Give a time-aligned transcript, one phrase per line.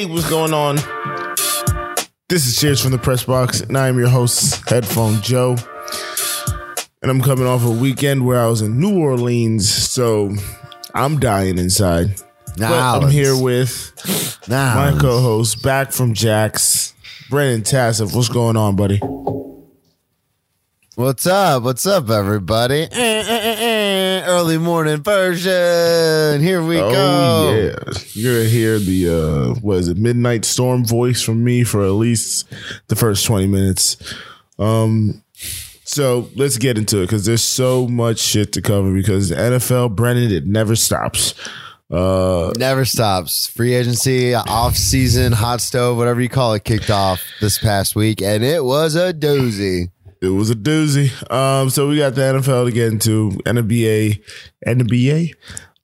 [0.00, 0.76] Hey, what's going on?
[2.30, 5.56] This is Cheers from the Press Box, and I am your host, Headphone Joe.
[7.02, 10.34] And I'm coming off a weekend where I was in New Orleans, so
[10.94, 12.14] I'm dying inside.
[12.56, 13.92] But I'm here with
[14.48, 16.94] my co-host, back from Jax,
[17.28, 18.14] Brennan Tassif.
[18.16, 19.00] What's going on, buddy?
[20.94, 21.62] What's up?
[21.62, 22.84] What's up, everybody?
[22.84, 23.69] Eh, eh, eh, eh.
[24.30, 26.40] Early morning version.
[26.40, 27.50] Here we Oh go.
[27.52, 31.82] yeah, you're gonna hear the uh, what is it, midnight storm voice from me for
[31.84, 32.46] at least
[32.86, 33.96] the first twenty minutes.
[34.56, 35.24] Um,
[35.84, 39.96] so let's get into it because there's so much shit to cover because the NFL,
[39.96, 41.34] Brennan, it never stops.
[41.90, 43.48] Uh, Never stops.
[43.48, 48.22] Free agency, off season, hot stove, whatever you call it, kicked off this past week,
[48.22, 49.90] and it was a doozy.
[50.22, 51.10] It was a doozy.
[51.30, 54.22] Um, so we got the NFL to get into, NBA,
[54.66, 55.34] NBA,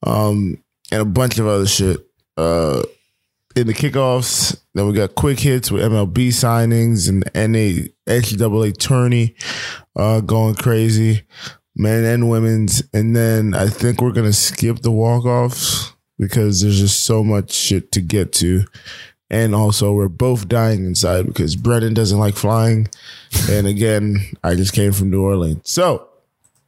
[0.03, 2.05] um, and a bunch of other shit.
[2.35, 2.83] Uh,
[3.55, 9.35] in the kickoffs, then we got quick hits with MLB signings and NA NCAA tourney,
[9.95, 11.23] uh, going crazy,
[11.75, 16.79] men and women's, and then I think we're gonna skip the walk offs because there's
[16.79, 18.65] just so much shit to get to.
[19.29, 22.87] And also, we're both dying inside because Brennan doesn't like flying.
[23.49, 25.69] And again, I just came from New Orleans.
[25.69, 26.07] So,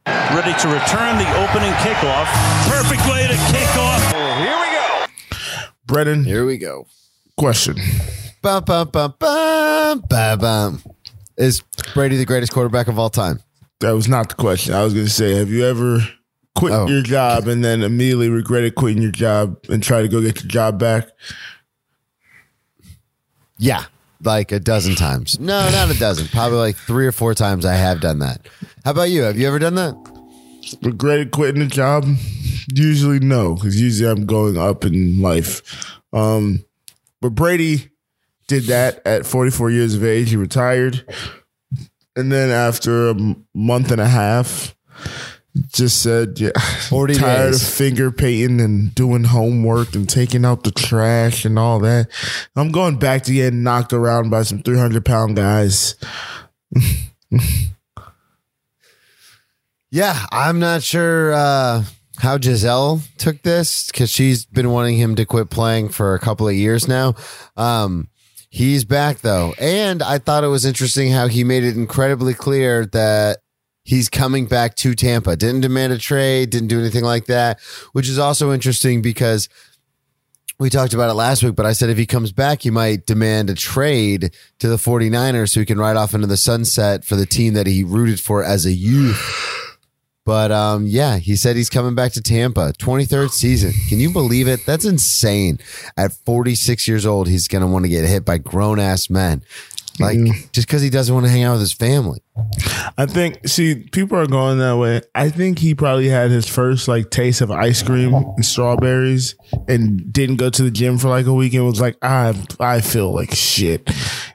[0.06, 2.26] ready to return the opening kickoff.
[2.68, 4.12] Perfect way to kick off.
[4.14, 5.66] Oh, here we go.
[5.86, 6.86] Brennan, Here we go.
[7.38, 7.76] question.
[8.42, 10.82] Bum, bum, bum, bum, bum, bum.
[11.38, 11.62] Is
[11.94, 13.40] Brady the greatest quarterback of all time?
[13.80, 14.74] That was not the question.
[14.74, 16.00] I was going to say, have you ever
[16.54, 16.86] quit Oh.
[16.86, 20.48] your job and then immediately regretted quitting your job and try to go get your
[20.50, 21.08] job back?
[23.60, 23.84] Yeah,
[24.24, 25.38] like a dozen times.
[25.38, 26.26] No, not a dozen.
[26.28, 28.48] Probably like three or four times I have done that.
[28.84, 29.22] How about you?
[29.22, 29.94] Have you ever done that?
[30.82, 32.04] regretted quitting the job?
[32.72, 35.92] Usually no, because usually I'm going up in life.
[36.12, 36.64] Um,
[37.20, 37.90] but Brady
[38.48, 40.30] did that at 44 years of age.
[40.30, 41.04] He retired,
[42.16, 44.74] and then after a month and a half,
[45.72, 46.50] just said, "Yeah,
[46.88, 47.62] 40 tired days.
[47.62, 52.08] of finger painting and doing homework and taking out the trash and all that.
[52.56, 55.94] I'm going back to getting knocked around by some 300 pound guys."
[59.92, 61.82] Yeah, I'm not sure uh,
[62.18, 66.46] how Gisele took this because she's been wanting him to quit playing for a couple
[66.46, 67.16] of years now.
[67.56, 68.08] Um,
[68.50, 72.86] he's back though, and I thought it was interesting how he made it incredibly clear
[72.86, 73.38] that
[73.82, 75.36] he's coming back to Tampa.
[75.36, 77.60] Didn't demand a trade, didn't do anything like that,
[77.92, 79.48] which is also interesting because
[80.60, 83.06] we talked about it last week, but I said if he comes back, he might
[83.06, 87.16] demand a trade to the 49ers so he can ride off into the sunset for
[87.16, 89.68] the team that he rooted for as a youth.
[90.26, 93.72] But um, yeah, he said he's coming back to Tampa, 23rd season.
[93.88, 94.66] Can you believe it?
[94.66, 95.58] That's insane.
[95.96, 99.42] At 46 years old, he's going to want to get hit by grown ass men.
[99.98, 100.18] Like,
[100.52, 102.22] just because he doesn't want to hang out with his family.
[102.96, 105.02] I think see people are going that way.
[105.14, 109.34] I think he probably had his first like taste of ice cream and strawberries
[109.68, 112.80] and didn't go to the gym for like a week and was like, I I
[112.80, 113.90] feel like shit.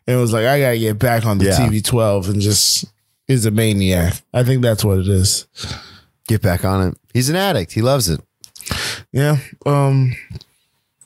[0.05, 1.57] And was like, I gotta get back on the Yeah.
[1.57, 2.85] TB twelve and just
[3.27, 4.21] is a maniac.
[4.33, 5.47] I think that's what it is.
[6.27, 6.97] Get back on it.
[7.13, 7.71] He's an addict.
[7.71, 8.21] He loves it.
[9.11, 9.37] Yeah.
[9.65, 10.15] Um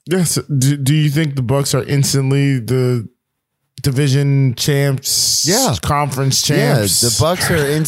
[0.05, 0.35] yes.
[0.35, 3.07] Do, do you think the Bucks are instantly the
[3.81, 5.45] division champs?
[5.47, 5.75] Yeah.
[5.81, 7.01] Conference champs.
[7.03, 7.85] Yeah, the Bucks are in.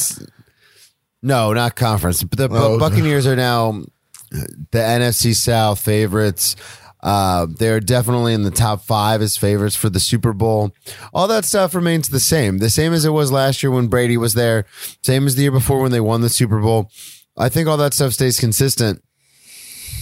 [1.22, 2.24] No, not conference.
[2.24, 2.80] But The Oh.
[2.80, 3.84] Buccaneers are now
[4.32, 6.56] the NFC South favorites.
[7.04, 10.72] Uh, they're definitely in the top five as favorites for the Super Bowl.
[11.14, 14.18] All that stuff remains the same, the same as it was last year when Brady
[14.18, 14.66] was there,
[15.04, 16.92] same as the year before when they won the Super Bowl.
[17.36, 19.02] I think all that stuff stays consistent.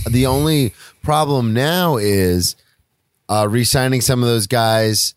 [0.09, 2.55] The only problem now is
[3.29, 5.13] uh, re-signing some of those guys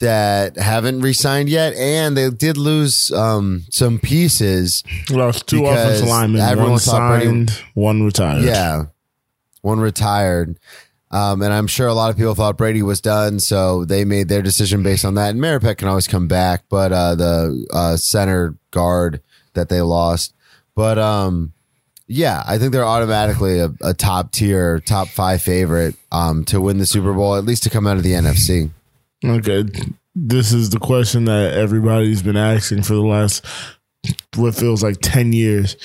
[0.00, 4.82] that haven't re-signed yet, and they did lose um, some pieces.
[5.10, 6.40] Lost two offensive linemen.
[6.40, 8.44] everyone One thought Brady- signed, one retired.
[8.44, 8.84] Yeah,
[9.62, 10.58] one retired,
[11.10, 14.28] um, and I'm sure a lot of people thought Brady was done, so they made
[14.28, 15.30] their decision based on that.
[15.30, 19.20] And Marpet can always come back, but uh, the uh, center guard
[19.54, 20.34] that they lost,
[20.74, 21.52] but um,
[22.06, 26.78] yeah, I think they're automatically a, a top tier, top five favorite um, to win
[26.78, 28.70] the Super Bowl, at least to come out of the NFC.
[29.24, 29.64] Okay.
[30.14, 33.44] This is the question that everybody's been asking for the last
[34.36, 35.76] what feels like 10 years.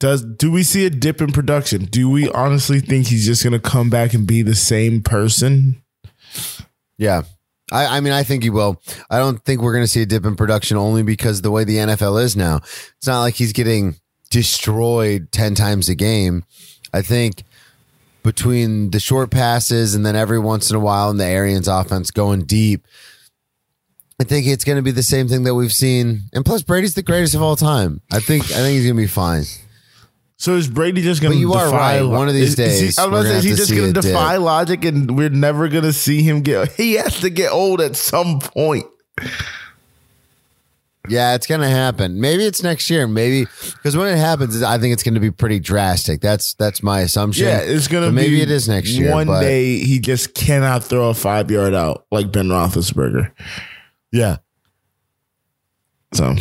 [0.00, 1.84] Does do we see a dip in production?
[1.84, 5.82] Do we honestly think he's just going to come back and be the same person?
[6.98, 7.22] Yeah.
[7.72, 8.82] I, I mean, I think he will.
[9.08, 11.64] I don't think we're going to see a dip in production only because the way
[11.64, 12.56] the NFL is now.
[12.98, 13.96] It's not like he's getting
[14.30, 16.44] destroyed 10 times a game.
[16.92, 17.44] I think
[18.24, 22.10] between the short passes and then every once in a while in the Arians offense
[22.10, 22.84] going deep.
[24.20, 26.22] I think it's going to be the same thing that we've seen.
[26.32, 28.00] And plus, Brady's the greatest of all time.
[28.12, 29.44] I think I think he's going to be fine.
[30.36, 32.02] So is Brady just going But to you are defy right.
[32.08, 34.00] One of these is- is he- days, I was say, is he just going to
[34.00, 34.02] dip.
[34.10, 36.72] defy logic, and we're never going to see him get.
[36.76, 38.84] He has to get old at some point.
[41.06, 42.18] Yeah, it's going to happen.
[42.18, 43.06] Maybe it's next year.
[43.06, 46.20] Maybe because when it happens, I think it's going to be pretty drastic.
[46.22, 47.46] That's that's my assumption.
[47.46, 48.22] Yeah, it's to But be.
[48.22, 49.12] maybe it is next year.
[49.12, 53.32] One but day he just cannot throw a five yard out like Ben Roethlisberger.
[54.12, 54.36] yeah,
[56.14, 56.34] So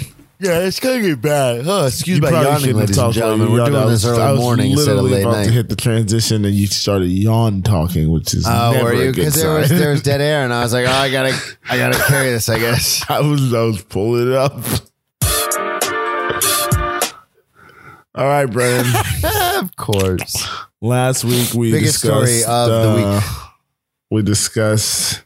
[0.44, 1.63] yeah, it's to get bad.
[1.66, 3.40] Oh, excuse my probably yawning, shouldn't have ladies and talked gentlemen.
[3.40, 3.72] like you We're yawned.
[3.74, 5.45] doing I this was- I early was morning instead of literally late about night.
[5.45, 9.12] to hit the transition, and you started yawn talking, which is Oh, never were you?
[9.12, 11.34] Because there was there was dead air, and I was like, oh, I gotta
[11.69, 12.50] I gotta carry this.
[12.50, 13.04] I guess.
[13.10, 14.54] I was I was pulling it up.
[18.16, 18.86] All right, Brennan.
[19.60, 20.48] of course.
[20.81, 23.22] Last week we Biggest discussed story of the uh,
[24.12, 25.24] We discussed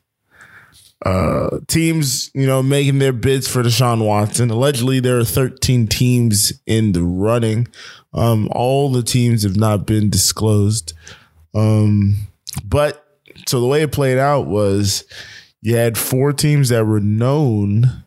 [1.08, 4.50] uh, teams, you know, making their bids for Deshaun Watson.
[4.50, 7.68] Allegedly, there are 13 teams in the running.
[8.14, 10.92] Um, all the teams have not been disclosed.
[11.56, 12.28] Um,
[12.66, 13.06] but
[13.48, 15.06] so the way it played out was
[15.62, 18.04] you had four teams that were known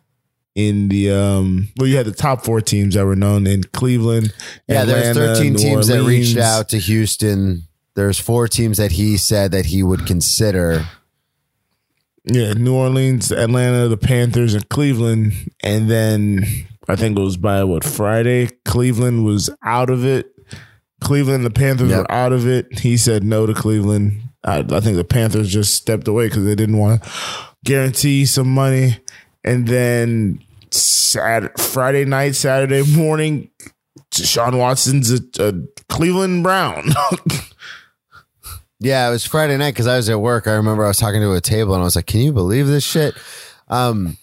[0.53, 4.33] in the um well you had the top four teams that were known in Cleveland.
[4.67, 7.63] Yeah, there's 13 New teams that reached out to Houston.
[7.95, 10.85] There's four teams that he said that he would consider.
[12.25, 15.33] Yeah, New Orleans, Atlanta, the Panthers, and Cleveland.
[15.63, 16.45] And then
[16.87, 20.27] I think it was by what Friday, Cleveland was out of it.
[21.01, 21.99] Cleveland, the Panthers Yep.
[21.99, 22.79] were out of it.
[22.79, 24.21] He said no to Cleveland.
[24.43, 27.09] I, I think the Panthers just stepped away because they didn't want to
[27.65, 28.99] guarantee some money.
[29.43, 33.49] And then Saturday, Friday night, Saturday morning,
[34.11, 35.53] Deshaun Watson's a, a
[35.89, 36.89] Cleveland Brown.
[38.83, 40.47] Yeah, it was Friday night because I was at work.
[40.47, 42.65] I remember I was talking to a table and I was like, "Can you believe
[42.65, 43.13] this shit?"
[43.69, 44.17] Um,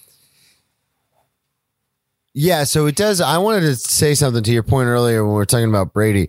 [2.35, 3.21] yeah, so it does.
[3.21, 6.29] I wanted to say something to your point earlier when we were talking about Brady.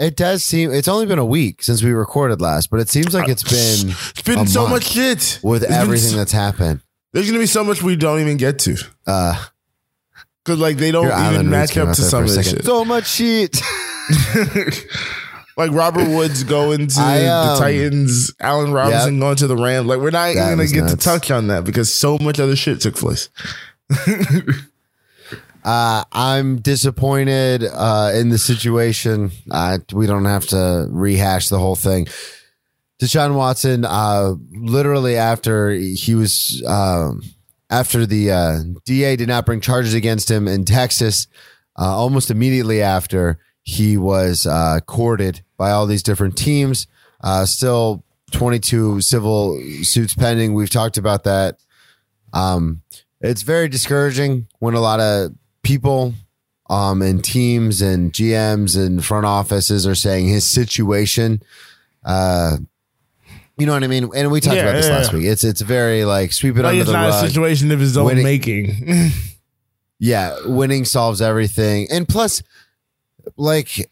[0.00, 3.14] It does seem it's only been a week since we recorded last, but it seems
[3.14, 6.80] like it's been it's been so much shit with everything so- that's happened.
[7.12, 8.76] There's gonna be so much we don't even get to
[9.06, 9.46] Uh,
[10.44, 12.64] because like they don't even match up to some of this shit.
[12.64, 13.56] So much shit.
[15.58, 19.86] like Robert Woods going to I, the um, Titans, Allen Robinson going to the Rams.
[19.86, 20.92] Like we're not even That gonna get nuts.
[20.94, 23.28] to touch on that because so much other shit took place.
[25.64, 29.32] Uh, I'm disappointed uh, in the situation.
[29.50, 32.06] Uh, we don't have to rehash the whole thing.
[33.02, 37.20] Deshaun Watson, uh, literally after he was, um,
[37.68, 41.26] after the uh, DA did not bring charges against him in Texas,
[41.78, 43.38] uh, almost immediately after
[43.68, 46.86] he was uh, courted by all these different teams.
[47.22, 50.54] Uh, still 22 civil suits pending.
[50.54, 51.58] We've talked about that.
[52.32, 52.80] Um,
[53.20, 55.32] it's very discouraging when a lot of
[55.62, 56.14] people
[56.70, 61.42] um, and teams and GMs and front offices are saying his situation.
[62.02, 62.56] Uh,
[63.58, 64.08] you know what I mean?
[64.16, 65.18] And we talked Yeah, about this yeah, last yeah.
[65.18, 65.26] week.
[65.26, 67.26] It's it's very like sweep it Like under it's the not a rug.
[67.28, 69.10] situation of his own Winning- making.
[70.00, 71.88] Yeah, winning solves everything.
[71.90, 72.40] And plus,
[73.36, 73.90] like,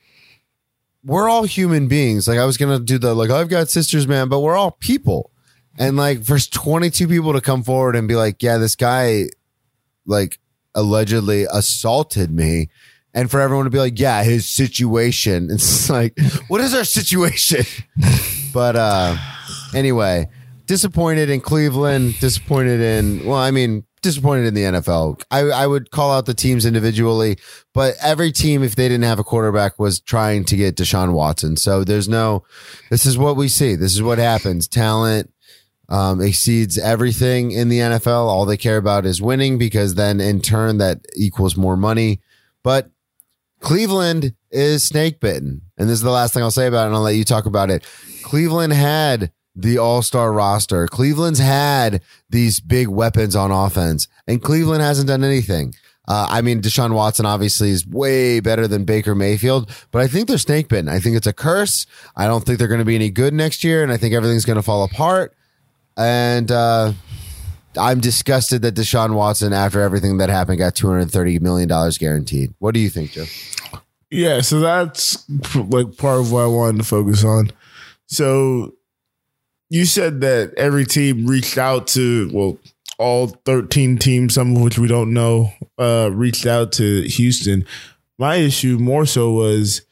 [1.04, 2.26] we're all human beings.
[2.26, 5.30] Like, I was gonna do the like, I've got sisters, man, but we're all people.
[5.78, 9.26] And like, for 22 people to come forward and be like, yeah, this guy,
[10.06, 10.38] like,
[10.74, 12.68] allegedly assaulted me.
[13.14, 15.48] And for everyone to be like, yeah, his situation.
[15.50, 17.64] It's like, what is our situation?
[18.52, 19.16] but uh
[19.74, 20.28] anyway,
[20.66, 25.22] disappointed in Cleveland, disappointed in well, I mean, disappointed in the NFL.
[25.30, 27.38] I, I would call out the teams individually,
[27.74, 31.56] but every team, if they didn't have a quarterback, was trying to get Deshaun Watson.
[31.56, 32.44] So there's no
[32.90, 33.74] this is what we see.
[33.74, 34.68] This is what happens.
[34.68, 35.32] Talent
[35.88, 38.26] um, exceeds everything in the NFL.
[38.28, 42.20] All they care about is winning because then in turn that equals more money.
[42.62, 42.90] But
[43.60, 45.62] Cleveland is snake bitten.
[45.76, 47.46] And this is the last thing I'll say about it, and I'll let you talk
[47.46, 47.84] about it.
[48.22, 50.86] Cleveland had the all star roster.
[50.86, 55.74] Cleveland's had these big weapons on offense, and Cleveland hasn't done anything.
[56.08, 60.28] Uh, I mean, Deshaun Watson obviously is way better than Baker Mayfield, but I think
[60.28, 60.88] they're snake bitten.
[60.88, 61.86] I think it's a curse.
[62.14, 64.44] I don't think they're going to be any good next year, and I think everything's
[64.44, 65.34] going to fall apart.
[65.96, 66.92] And uh,
[67.76, 72.54] I'm disgusted that Deshaun Watson, after everything that happened, got $230 million guaranteed.
[72.58, 73.24] What do you think, Joe?
[74.10, 77.50] Yeah, so that's like part of what I wanted to focus on.
[78.06, 78.75] So
[79.70, 82.58] you said that every team reached out to well,
[82.98, 87.64] all 13 teams, some of which we don't know, uh, reached out to Houston.
[88.18, 89.82] My issue more so was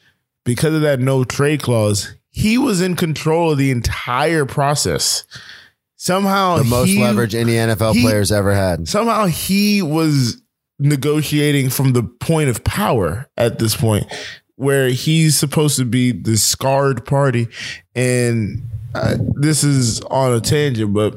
[0.44, 5.24] because of that no trade clause, he was in control of the entire process.
[5.96, 8.88] Somehow, The most he, leverage any NFL he- players ever had.
[8.88, 10.40] somehow he was
[10.78, 14.04] negotiating from the point of power at this point
[14.56, 17.48] where he's supposed to be the scarred party
[17.94, 18.62] and
[18.94, 21.14] uh, this is on a tangent but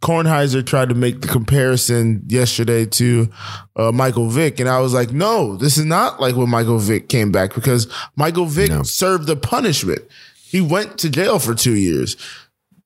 [0.00, 3.28] Kornheiser tried to make the comparison yesterday to
[3.76, 7.10] uh, Michael Vick, and I was like, "No, this is not like when Michael Vick
[7.10, 7.86] came back because
[8.16, 8.82] Michael Vick No.
[8.82, 10.00] served the punishment.
[10.42, 12.16] He went to jail for two years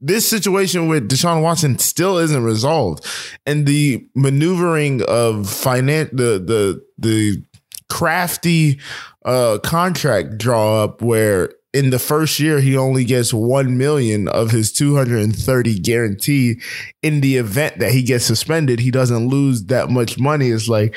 [0.04, 3.06] this situation with Deshaun Watson still isn't resolved,
[3.46, 7.42] and the maneuvering of finance, the the the
[7.88, 8.80] crafty
[9.24, 14.52] uh, contract draw up where in the first year he only gets one million of
[14.52, 16.62] his two hundred and thirty guaranteed.
[17.02, 20.48] In the event that he gets suspended, he doesn't lose that much money.
[20.50, 20.94] It's like,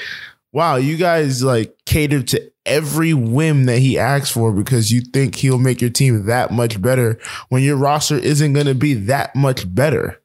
[0.54, 5.36] wow, you guys like cater to every whim that he asks for because you think
[5.36, 7.20] he'll make your team that much better
[7.50, 10.22] when your roster isn't going to be that much better.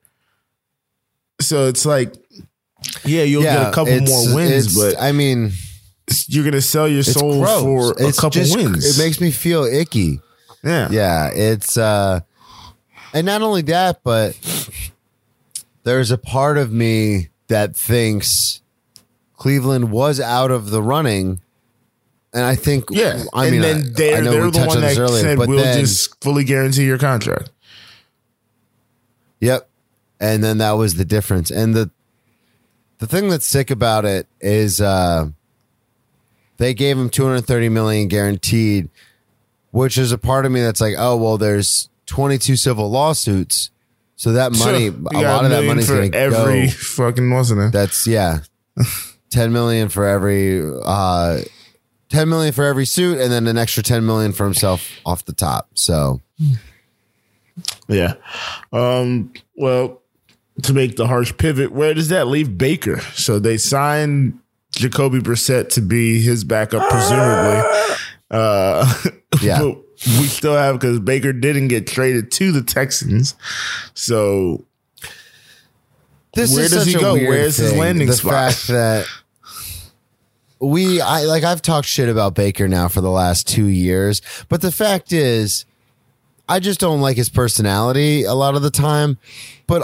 [1.40, 2.14] So it's like,
[3.04, 5.52] yeah, you'll get a couple more wins, but I mean,
[6.26, 8.98] you're going to sell your it's soul for a couple just- wins.
[8.98, 10.20] It makes me feel icky.
[10.64, 10.88] Yeah.
[10.90, 12.20] Yeah, it's uh
[13.14, 14.38] and not only that, but
[15.84, 18.62] there's a part of me that thinks
[19.36, 21.40] Cleveland was out of the running.
[22.32, 23.24] And I think Yeah.
[23.34, 25.20] I and mean I- then I they're, know they're we the one on that earlier,
[25.22, 27.50] said, but we'll then, just fully guarantee your contract.
[29.40, 29.68] Yep.
[30.20, 31.50] And then that was the difference.
[31.50, 31.90] And the
[32.98, 35.28] the thing that's sick about it is uh
[36.58, 38.88] they gave him 230 million guaranteed,
[39.72, 43.70] which is a part of me that's like, oh well, there's 22 civil lawsuits,
[44.16, 44.96] so that money, Sure.
[45.14, 46.72] a lot of that money's for going to every go.
[46.72, 47.72] fucking wasn't it?
[47.72, 48.38] That's yeah,
[49.30, 51.40] 10 million for every uh
[52.10, 55.32] 10 million for every suit, and then an extra 10 million for himself off the
[55.32, 55.70] top.
[55.74, 56.20] So
[57.88, 58.14] Yeah.
[58.72, 60.00] Um, well,
[60.62, 63.00] to make the harsh pivot, where does that leave Baker?
[63.14, 64.38] So they signed
[64.74, 67.62] Jacoby Brissett to be his backup, presumably.
[68.32, 68.92] Uh,
[69.42, 69.58] Yeah.
[69.60, 69.76] but
[70.18, 73.34] we still have because Baker didn't get traded to the Texans.
[73.94, 74.64] So
[76.34, 77.12] this Where is does such he a go?
[77.14, 77.78] weird Where's his thing.
[77.80, 78.52] landing the spot?
[78.52, 79.06] fact that
[80.60, 84.60] we I like I've talked shit about Baker now for the last 2 years, but
[84.60, 85.64] the fact is
[86.48, 89.16] I just don't like his personality a lot of the time,
[89.66, 89.82] but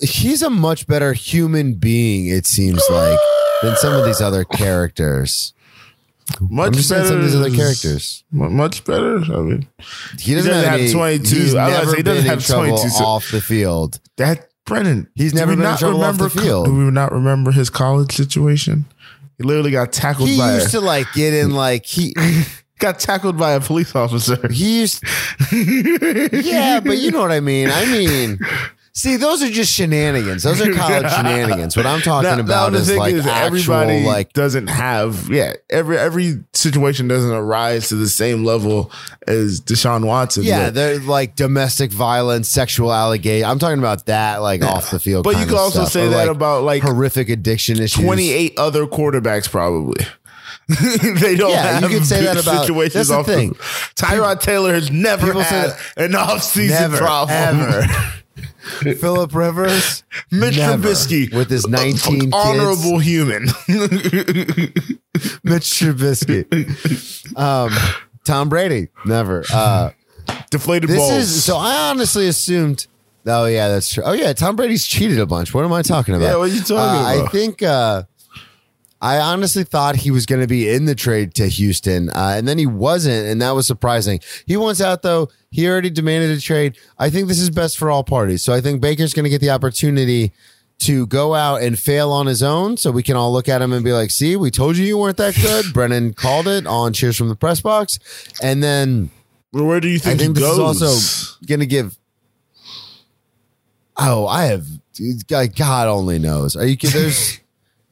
[0.00, 3.18] he's a much better human being it seems like
[3.62, 5.53] than some of these other characters.
[6.40, 7.08] Much I'm just saying better.
[7.08, 8.24] some of these other characters.
[8.32, 9.16] Much better.
[9.18, 9.66] I mean,
[10.18, 11.34] He doesn't, doesn't have, have 22.
[11.36, 14.00] He's I never say he doesn't been in have trouble 22, so- off the field.
[14.16, 15.08] that Brennan.
[15.14, 16.66] He's never been in trouble off the remember- field.
[16.66, 18.86] Do we not remember his college situation?
[19.36, 20.54] He literally got tackled He by.
[20.54, 22.14] used to like get in like he
[22.78, 24.48] got tackled by a police officer.
[24.50, 25.02] he used
[25.52, 27.68] Yeah, but you know what I mean.
[27.70, 28.38] I mean,
[28.94, 30.42] see, those are just shenanigans.
[30.44, 31.76] Those are college shenanigans.
[31.76, 35.54] What I'm talking Now- now about the is like actual, everybody like doesn't have yeah
[35.70, 38.90] every every situation doesn't arise to the same level
[39.26, 40.44] as Deshaun Watson.
[40.44, 43.48] yeah, but, they're like domestic violence, sexual allegation.
[43.48, 45.24] I'm talking about that, like off the field.
[45.24, 45.92] but you of also stuff.
[45.92, 48.02] say Or, that like, about like horrific addiction issues.
[48.04, 50.04] 28 other quarterbacks probably.
[50.68, 53.50] they don't Yeah, you have could say that about- situations that's the thing.
[53.96, 57.36] Tyrod Taylor has never had an off-season Never, problem.
[57.60, 57.86] ever.
[58.98, 60.88] Philip Rivers, Mitch Never.
[60.88, 62.32] Trubisky with his 19 kids.
[62.34, 63.44] honorable human.
[65.44, 67.70] Mitch Trubisky, um,
[68.24, 69.44] Tom Brady, never.
[69.52, 69.90] Uh,
[70.50, 71.12] Deflated This balls.
[71.12, 71.56] is so.
[71.56, 72.86] I honestly assumed.
[73.26, 74.02] Oh yeah, that's true.
[74.04, 75.52] Oh yeah, Tom Brady's cheated a bunch.
[75.54, 76.24] What am I talking about?
[76.26, 76.76] Yeah, what are you talking
[77.20, 77.62] Uh, I think.
[77.62, 78.04] uh
[79.02, 82.48] I honestly thought he was going to be in the trade to Houston, uh, and
[82.48, 84.20] then he wasn't, and that was surprising.
[84.46, 85.28] He wants out though.
[85.54, 86.76] He already demanded a trade.
[86.98, 88.42] I think this is best for all parties.
[88.42, 90.32] So I think Baker's going to get the opportunity
[90.80, 93.72] to go out and fail on his own, so we can all look at him
[93.72, 96.92] and be like, "See, we told you you weren't that good." Brennan called it on
[96.92, 98.00] Cheers from the Press Box,
[98.42, 99.10] and then
[99.52, 101.96] Well, Where do you think I think, this is also going to give.
[103.96, 104.66] Oh, I have.
[105.54, 106.56] God only knows.
[106.56, 106.76] Are you?
[106.76, 107.38] There's.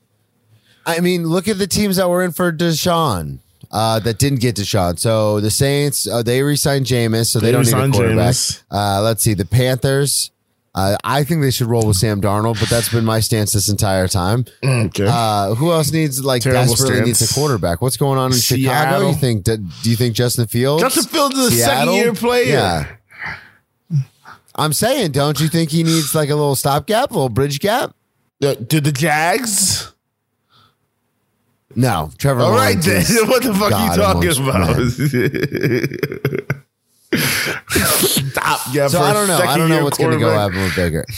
[0.85, 3.38] I mean, look at the teams that were in for Deshaun.
[3.72, 4.98] Uh, that didn't get Deshaun.
[4.98, 8.36] So the Saints, uh, they re-signed Jameis, so they, They don't need a quarterback.
[8.70, 10.30] Uh, let's see, the Panthers.
[10.74, 13.68] Uh, I think they should roll with Sam Darnold, but that's been my stance this
[13.68, 14.46] entire time.
[14.64, 15.06] okay.
[15.06, 17.06] Uh, who else needs like Terrible desperately stance.
[17.20, 17.82] needs a quarterback?
[17.82, 18.70] What's going on in Chicago?
[18.70, 19.08] Seattle.
[19.10, 19.44] You think?
[19.44, 20.82] Do you think Justin Fields?
[20.82, 22.44] Justin Fields is a second-year player.
[22.46, 22.86] Yeah.
[24.54, 27.94] I'm saying, don't you think he needs like a little stopgap, a little bridge gap?
[28.40, 29.91] Do the Jags?
[31.76, 32.40] No, Trevor.
[32.42, 33.28] All right, Lawrence then.
[33.28, 34.76] What the fuck God you talking about?
[37.14, 38.60] Stop.
[38.72, 39.36] Yeah, So for I a don't know.
[39.38, 41.04] I don't know what's going to go happen with Baker.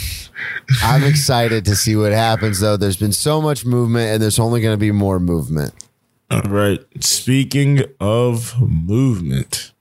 [0.82, 2.76] I'm excited to see what happens, though.
[2.76, 5.72] There's been so much movement, and there's only going to be more movement.
[6.30, 6.80] All right.
[7.00, 9.72] Speaking of movement,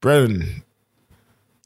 [0.00, 0.62] Brennan,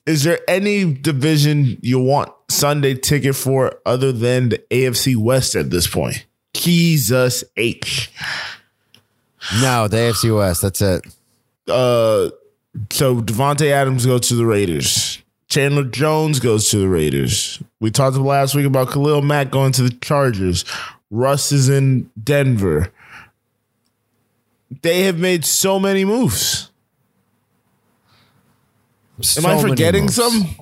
[0.07, 5.71] is there any division you want Sunday ticket for other than the AFC West at
[5.71, 6.27] this point?
[6.55, 8.13] Jesus H.
[9.61, 10.63] No, the AFC West.
[10.63, 11.07] That's it.
[11.69, 12.31] Uh,
[12.91, 15.23] so Davante Adams goes to the Raiders.
[15.49, 17.63] Chandler Jones goes to the Raiders.
[17.81, 20.65] We talked last week about Khalil Mack going to the Chargers.
[21.11, 22.93] Russ is in Denver.
[24.83, 26.71] They have made so many moves.
[29.39, 30.57] Am I forgetting some?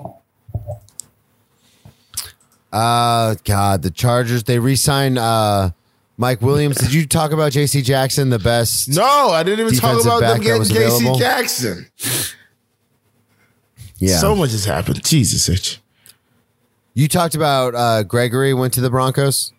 [2.73, 4.45] Uh, God, the Chargers.
[4.45, 5.71] They re-signed uh,
[6.17, 6.77] Mike Williams.
[6.77, 7.83] Did you talk about J.C.
[7.83, 8.89] Jackson, the best?
[8.89, 10.85] No, I didn't even talk Defensive about them back that getting was J.C.
[10.85, 11.19] available?
[11.19, 11.87] Jackson.
[13.99, 14.19] Yeah.
[14.19, 15.05] So much has happened.
[15.05, 15.79] Jesus
[16.95, 19.53] you talked about uh, Gregory went to the Broncos.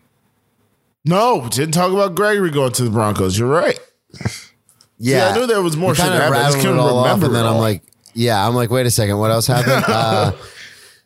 [1.05, 3.37] No, didn't talk about Gregory going to the Broncos.
[3.37, 3.79] You're right.
[4.99, 6.39] Yeah, I knew there was more shit happening.
[6.39, 7.59] I just rattled couldn't all off, remember and then I'm all.
[7.59, 9.83] like, yeah, I'm like, wait a second, what else happened?
[9.87, 10.31] uh,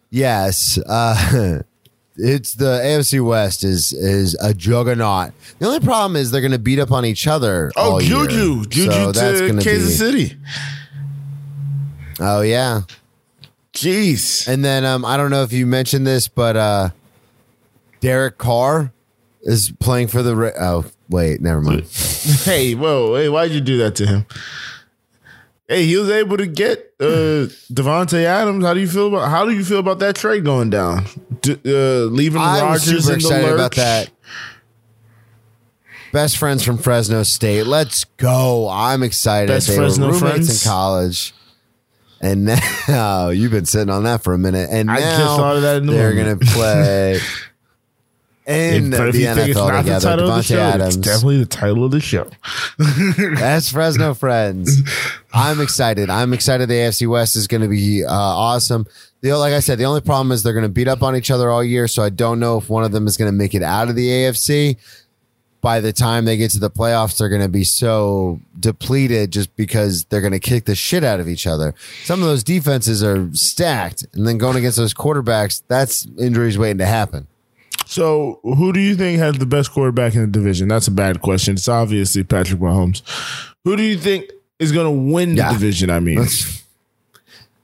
[0.09, 1.61] yes, uh,
[2.17, 5.31] it's the AFC West is is a juggernaut.
[5.59, 7.71] The only problem is they're going to beat up on each other.
[7.75, 7.99] Oh.
[7.99, 8.65] Juju.
[8.65, 10.37] Juju So that's to Kansas be- City.
[12.19, 12.81] Oh yeah,
[13.73, 14.47] Jeez.
[14.47, 16.89] and then um, I don't know if you mentioned this, but uh,
[17.99, 18.91] Derek Carr
[19.43, 20.35] is playing for the.
[20.35, 21.85] Ra- oh wait, never mind.
[22.43, 24.25] Hey, whoa, hey, why'd you do that to him?
[25.67, 27.03] Hey, he was able to get uh
[27.71, 28.63] Davante Adams.
[28.63, 31.05] How do you feel about how do you feel about that trade going down?
[31.41, 33.55] D- uh, leaving I was Rodgers super in the excited lurch.
[33.55, 34.09] about that.
[36.13, 37.63] Best friends from Fresno State.
[37.67, 38.69] Let's go.
[38.69, 39.49] I'm excited.
[39.49, 40.63] Best they Fresno were friends?
[40.63, 41.33] in college.
[42.21, 42.45] And
[42.87, 44.69] now you've been sitting on that for a minute.
[44.71, 47.19] And I now just thought of that in the they're going to play
[48.47, 50.05] in if the think it's NFL not the together.
[50.09, 50.95] title of the show, Adams.
[50.97, 52.29] it's definitely the title of the show.
[53.35, 54.81] That's Fresno friends.
[55.33, 56.09] I'm excited.
[56.09, 56.69] I'm excited.
[56.69, 58.85] The AFC West is going to be uh, awesome.
[59.21, 61.29] The, like I said, the only problem is they're going to beat up on each
[61.31, 61.87] other all year.
[61.87, 63.95] So I don't know if one of them is going to make it out of
[63.95, 64.77] the AFC.
[65.59, 69.53] By the time they get to the playoffs, they're going to be so depleted just
[69.55, 71.73] because they're going to kick the shit out of each other.
[72.03, 76.77] Some of those defenses are stacked, and then going against those quarterbacks, that's injuries waiting
[76.77, 77.27] to happen.
[77.87, 80.67] So, who do you think has the best quarterback in the division?
[80.67, 81.53] That's a bad question.
[81.55, 83.01] It's obviously Patrick Mahomes.
[83.63, 84.25] Who do you think
[84.59, 85.53] is going to win the Yeah.
[85.53, 85.89] division?
[85.89, 86.63] I mean, Let's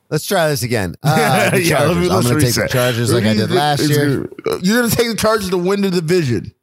[0.09, 0.95] let's try this again.
[1.03, 2.09] Uh, Yeah, let me-.
[2.09, 2.67] I'm going to take the.
[2.69, 4.23] Chargers like I did last year.
[4.43, 6.53] gonna- you're going to take the Chargers to win the division.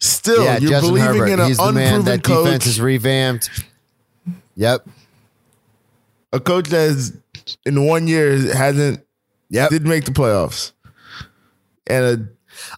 [0.00, 1.26] Still, yeah, you're Justin believing Herbert.
[1.32, 3.48] in an He's the man unproven that coach, defense is revamped.
[4.56, 4.86] Yep.
[6.32, 7.12] a coach that has,
[7.64, 9.00] in one year hasn't
[9.50, 9.70] Yep.
[9.70, 10.72] didn't make the playoffs,
[11.86, 12.16] and a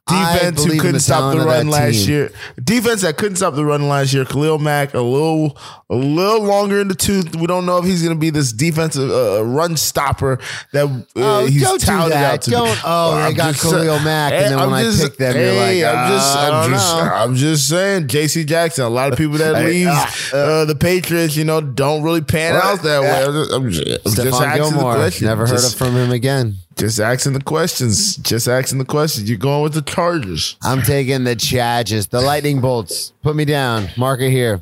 [0.09, 2.09] defense who couldn't the stop the run last team.
[2.09, 2.33] year.
[2.63, 4.25] Defense that couldn't stop the run last year.
[4.25, 7.37] Khalil Mack a little a little longer in the tooth.
[7.37, 10.39] We don't know if he's going to be this defensive uh, run stopper
[10.73, 12.35] that uh, Oh, he's don't do touted that.
[12.35, 12.51] out to.
[12.51, 12.81] Don't- be.
[12.85, 15.37] oh, they I'm got just Khalil Mack, and then when I'm I just- pick them,
[15.37, 16.95] you're like, I'm just, uh, I I'm just.
[16.97, 18.45] I'm just saying, J.C.
[18.45, 18.85] Jackson.
[18.85, 22.21] A lot of people that Hey, leave uh, uh, the Patriots, you know, don't really
[22.21, 23.25] pan Uh, out that way.
[23.25, 24.95] I'm just, I'm just, I'm just Stephon asking the Gilmore.
[24.97, 25.27] question.
[25.29, 26.57] Never heard Just- of from him again.
[26.77, 28.17] Just asking the questions.
[28.17, 29.31] Just asking the questions.
[29.31, 30.57] You're going with the Chargers.
[30.63, 33.13] I'm taking the Chargers, the lightning bolts.
[33.23, 33.89] Put me down.
[33.97, 34.61] Mark it here.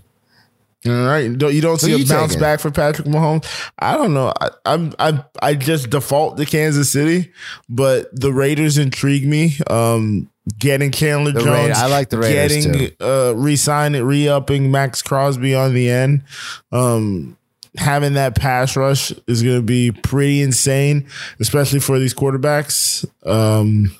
[0.86, 1.24] All right.
[1.24, 2.40] You don't, you don't see a bounce taking?
[2.40, 3.46] back for Patrick Mahomes?
[3.78, 4.32] I don't know.
[4.40, 7.32] I, I'm I I just default to Kansas City,
[7.68, 9.56] but the Raiders intrigue me.
[9.70, 15.00] Um, getting Chandler The Jones, Ra- I like the Raiders, getting uh re-signing, re-upping Maxx
[15.00, 16.22] Crosby on the end.
[16.70, 17.38] Um,
[17.76, 21.08] having that pass rush is going to be pretty insane,
[21.40, 23.06] especially for these quarterbacks.
[23.26, 23.96] Um,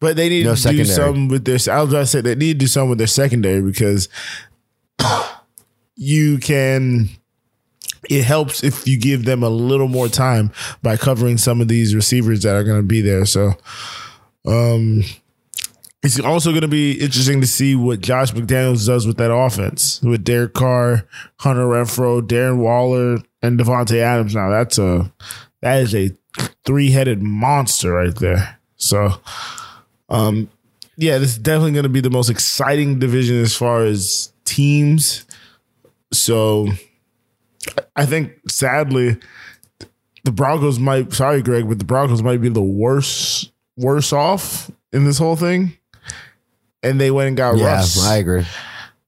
[0.00, 0.86] but they need No to do secondary.
[0.88, 1.74] something with their.
[1.74, 4.10] I was going to say they need to do something with their secondary because
[5.96, 7.08] you can.
[8.10, 10.52] It helps if you give them a little more time
[10.82, 13.24] by covering some of these receivers that are going to be there.
[13.24, 13.54] So,
[14.46, 15.04] um,
[16.04, 20.02] it's also going to be interesting to see what Josh McDaniels does with that offense
[20.02, 24.34] with Derek Carr, Hunter Renfrow, Darren Waller, and Davante Adams.
[24.34, 25.10] Now that's a
[25.62, 26.10] that is a
[26.66, 28.58] three headed monster right there.
[28.76, 29.14] So,
[30.10, 30.50] um,
[30.96, 35.24] yeah, this is definitely going to be the most exciting division as far as teams.
[36.14, 36.68] So,
[37.96, 39.16] I think sadly,
[40.24, 41.12] the Broncos might.
[41.12, 45.76] Sorry, Greg, but the Broncos might be the worst worse off in this whole thing.
[46.82, 48.04] And they went and got Yeah, Russ.
[48.04, 48.44] I agree.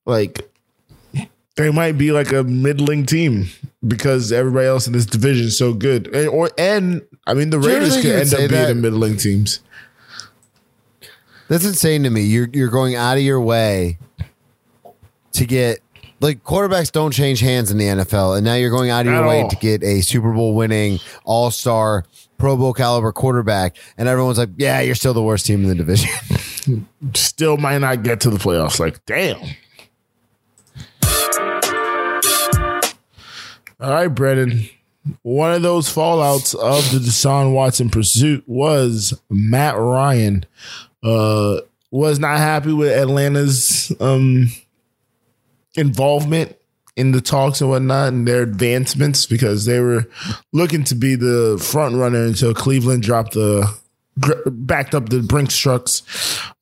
[0.07, 0.51] like
[1.57, 3.49] they might be like a middling team
[3.87, 6.07] because everybody else in this division is so good.
[6.15, 8.71] And, or and I mean the Raiders could end up being that?
[8.71, 9.61] a middling teams.
[11.49, 12.23] That's insane to me.
[12.23, 13.99] You're you're going out of your way
[15.33, 15.81] to get
[16.21, 19.23] like quarterbacks don't change hands in the NFL, and now you're going out of your
[19.25, 19.49] At way all.
[19.49, 22.05] to get a Super Bowl winning All Star
[22.39, 25.75] Pro Bowl caliber quarterback, and everyone's like, "Yeah, you're still the worst team in the
[25.75, 26.09] division."
[27.15, 28.81] Still might not get to the playoffs.
[28.81, 29.39] Like, damn.
[33.79, 34.69] All right, Brennan.
[35.23, 40.45] One of those fallouts of the Deshaun Watson pursuit was Matt Ryan.
[41.03, 41.61] Uh,
[41.93, 44.49] was not happy with Atlanta's um,
[45.77, 46.57] involvement
[46.97, 50.09] in the talks and whatnot and their advancements because they were
[50.53, 53.71] looking to be the front runner until Cleveland dropped the
[54.47, 56.03] backed up the Brinks trucks.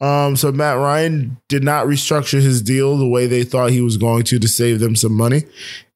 [0.00, 3.96] Um, so Matt Ryan did not restructure his deal the way they thought he was
[3.96, 5.44] going to to save them some money,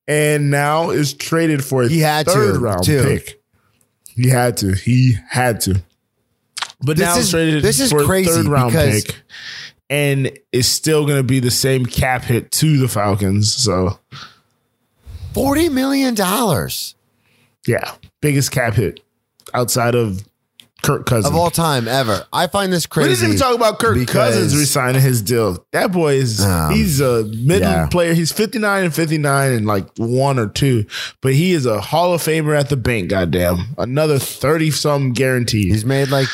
[0.07, 3.03] and now is traded for a He had to, third round too.
[3.03, 3.43] pick.
[4.15, 4.73] He had to.
[4.75, 5.83] He had to.
[6.81, 9.17] But This now is- traded this is for crazy a third round pick,
[9.91, 13.53] and it's still going to be the same cap hit to the Falcons.
[13.53, 13.99] So
[15.33, 16.95] Forty million dollars
[17.67, 19.01] yeah, biggest cap hit
[19.53, 20.27] outside of
[20.83, 21.27] Kirk Cousins.
[21.27, 22.25] of all time ever.
[22.33, 23.09] I find this crazy.
[23.09, 25.67] we didn't even talk about Kirk Cousins resigning his deal.
[25.73, 27.87] That boy is Um, he's a middle yeah.
[27.89, 28.15] player.
[28.15, 30.87] He's 59 and 59 and like one or two,
[31.21, 33.75] but he is a Hall of Famer at the bank, goddamn.
[33.77, 35.71] Another 30 some guaranteed.
[35.73, 36.29] He's made like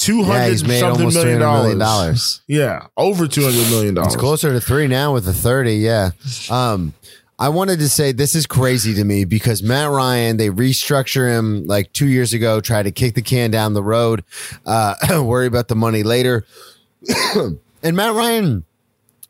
[0.00, 2.40] 200 yeah, he's made something million hundred million dollars.
[2.46, 4.14] Yeah, over 200 million dollars.
[4.14, 5.74] It's closer to three now with the 30.
[5.74, 6.12] Yeah.
[6.48, 6.94] Um,
[7.38, 11.66] I wanted to say this is crazy to me because Matt Ryan, they restructure him
[11.66, 14.24] like two years ago, try to kick the can down the road,
[14.64, 16.46] uh, worry about the money later.
[17.82, 18.64] and Matt Ryan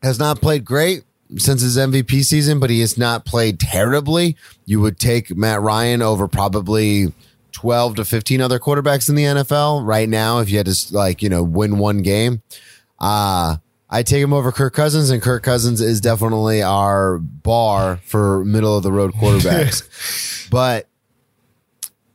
[0.01, 1.03] has not played great
[1.37, 4.37] since his MVP season, but he has not played terribly.
[4.65, 7.13] You would take Matt Ryan over probably
[7.51, 11.21] 12 to 15 other quarterbacks in the NFL right now if you had to like,
[11.21, 12.41] you know, win one game.
[12.99, 13.57] Uh
[13.93, 18.77] I take him over Kirk Cousins, and Kirk Cousins is definitely our bar for middle
[18.77, 20.47] of the road quarterbacks.
[20.49, 20.87] but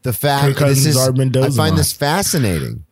[0.01, 2.87] the fact this is, I find this fascinating.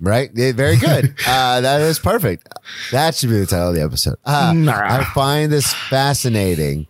[0.00, 0.30] Right?
[0.34, 1.14] Yeah, very good.
[1.26, 2.48] Uh, that is perfect.
[2.90, 4.16] That should be the title of the episode.
[4.24, 4.72] Uh, Nah.
[5.00, 6.88] I find this fascinating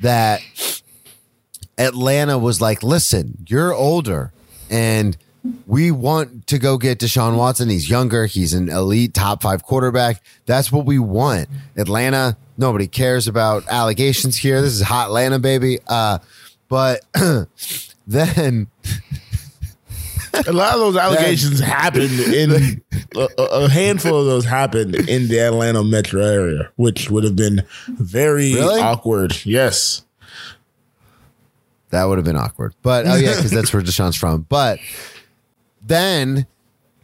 [0.00, 0.40] that
[1.80, 4.32] Atlanta was like, listen, you're older
[4.70, 5.16] and
[5.66, 7.70] we want to go get Deshaun Watson.
[7.70, 8.26] He's younger.
[8.26, 10.22] He's an elite top five quarterback.
[10.44, 11.48] That's what we want.
[11.76, 14.60] Atlanta, nobody cares about allegations here.
[14.60, 15.78] This is hot Atlanta, baby.
[15.88, 16.18] Uh,
[16.68, 17.00] but
[18.06, 18.66] then
[20.46, 22.82] A lot of those allegations happened in
[23.16, 27.62] a, a handful of those happened in the Atlanta metro area, which would have been
[27.88, 28.80] very Really?
[28.80, 29.44] awkward.
[29.46, 30.02] Yes.
[31.90, 32.74] That would have been awkward.
[32.82, 34.46] But oh yeah, because that's where Deshaun's from.
[34.48, 34.78] But
[35.82, 36.46] then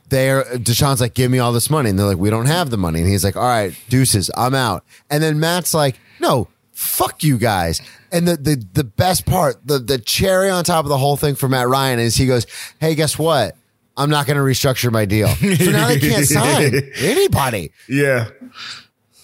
[0.09, 1.91] they're Deshaun's like, give me all this money.
[1.91, 3.01] And they're like, we don't have the money.
[3.01, 4.85] And he's like, all right, deuces, I'm out.
[5.11, 7.81] And then Matt's like, no, fuck you guys.
[8.13, 11.35] And the the the best part, the the cherry on top of the whole thing
[11.35, 12.47] for Matt Ryan is he goes,
[12.79, 13.57] Hey, guess what?
[13.97, 15.29] I'm not gonna restructure my deal.
[15.29, 17.73] So now they can't sign anybody.
[17.89, 18.29] Yeah.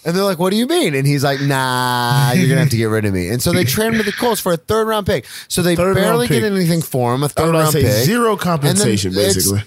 [0.04, 2.76] And they're like, "What do you mean?" And he's like, "Nah, you're gonna have to
[2.76, 4.88] get rid of me." And so they trade him to the Colts for a third
[4.88, 5.26] round pick.
[5.48, 6.52] So they Third round barely get pick.
[6.52, 7.22] anything for him.
[7.22, 9.62] A I third would round say pick, zero compensation, it's basically.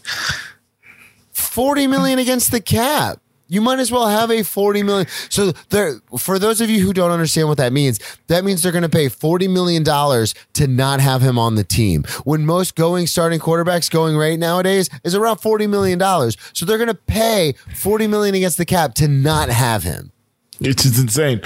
[1.32, 3.20] forty million against the cap.
[3.48, 5.08] You might as well have a forty million.
[5.30, 8.72] So there, for those of you who don't understand what that means, that means they're
[8.72, 12.04] going to pay forty million dollars to not have him on the team.
[12.24, 16.36] When most going starting quarterbacks going rate nowadays is around forty million dollars.
[16.54, 20.12] So they're going to pay forty million against the cap to not have him.
[20.60, 21.42] It's just insane.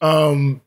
[0.00, 0.60] Um,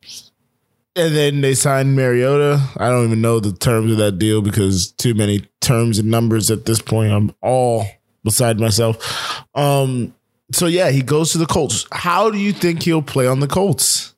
[0.96, 2.62] and then they signed Mariota.
[2.78, 6.50] I don't even know the terms of that deal because too many terms and numbers
[6.50, 7.12] at this point.
[7.12, 7.86] I'm all
[8.24, 9.46] beside myself.
[9.56, 10.14] Um,
[10.52, 11.86] so yeah, he goes to the Colts.
[11.92, 14.16] How do you think he'll play on the Colts?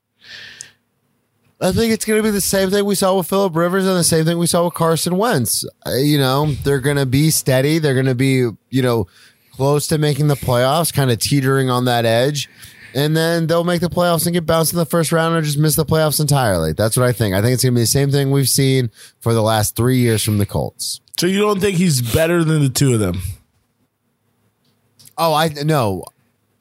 [1.62, 3.98] I think it's going to be the same thing we saw with Philip Rivers and
[3.98, 5.65] the same thing we saw with Carson Wentz.
[5.86, 7.80] Uh, you know, they're going to be steady.
[7.80, 9.08] They're going to be, you know,
[9.52, 12.50] close to making the playoffs, kind of teetering on that edge.
[12.93, 15.58] And then they'll make the playoffs and get bounced in the first round or just
[15.58, 16.73] miss the playoffs entirely.
[16.73, 17.36] That's what I think.
[17.36, 19.97] I think it's going to be the same thing we've seen for the last three
[19.97, 21.02] years from the Colts.
[21.19, 23.21] So you don't think he's better than the two of them?
[25.17, 26.06] Oh, I no,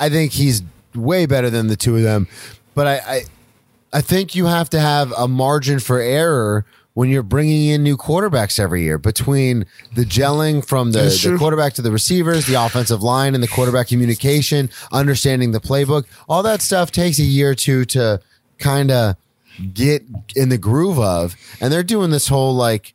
[0.01, 0.63] I think he's
[0.95, 2.27] way better than the two of them.
[2.75, 3.23] But I, I,
[3.93, 6.67] I think you have to have a margin for error
[6.99, 11.73] when you're bringing in new quarterbacks every year between the gelling from the, the quarterback
[11.73, 16.07] to the receivers, the offensive line, and the quarterback communication, understanding the playbook.
[16.29, 18.21] All that stuff takes a year or two to
[18.59, 19.15] kind of
[19.73, 20.03] get
[20.35, 22.95] in the groove of, and they're doing this whole like,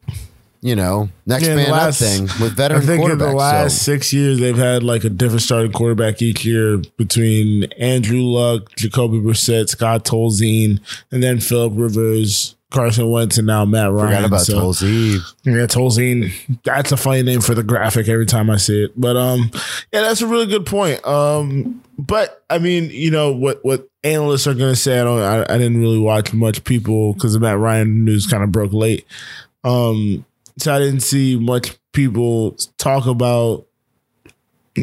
[0.60, 3.78] you know, next Yeah, man last- up thing with I veteran think in the last
[3.86, 8.76] so- six years they've had like a different starting quarterback each year between Andrew Luck,
[8.76, 14.08] Jacoby Brissett, Scott Tolzien, and then Philip Rivers, Carson Wentz, and now Matt Ryan.
[14.08, 15.20] Forgot about So- Tolzien.
[15.44, 16.32] Yeah, Tolzien.
[16.64, 18.92] That's a funny name for the graphic every time I see it.
[19.00, 19.50] But um,
[19.94, 21.06] yeah, that's a really good point.
[21.08, 25.00] Um, but I mean, you know what what analysts are gonna say.
[25.00, 25.22] I don't.
[25.22, 28.74] I, I didn't really watch much people because the Matt Ryan news kind of broke
[28.74, 29.06] late.
[29.64, 30.26] Um,
[30.58, 33.66] so I didn't see much people talk about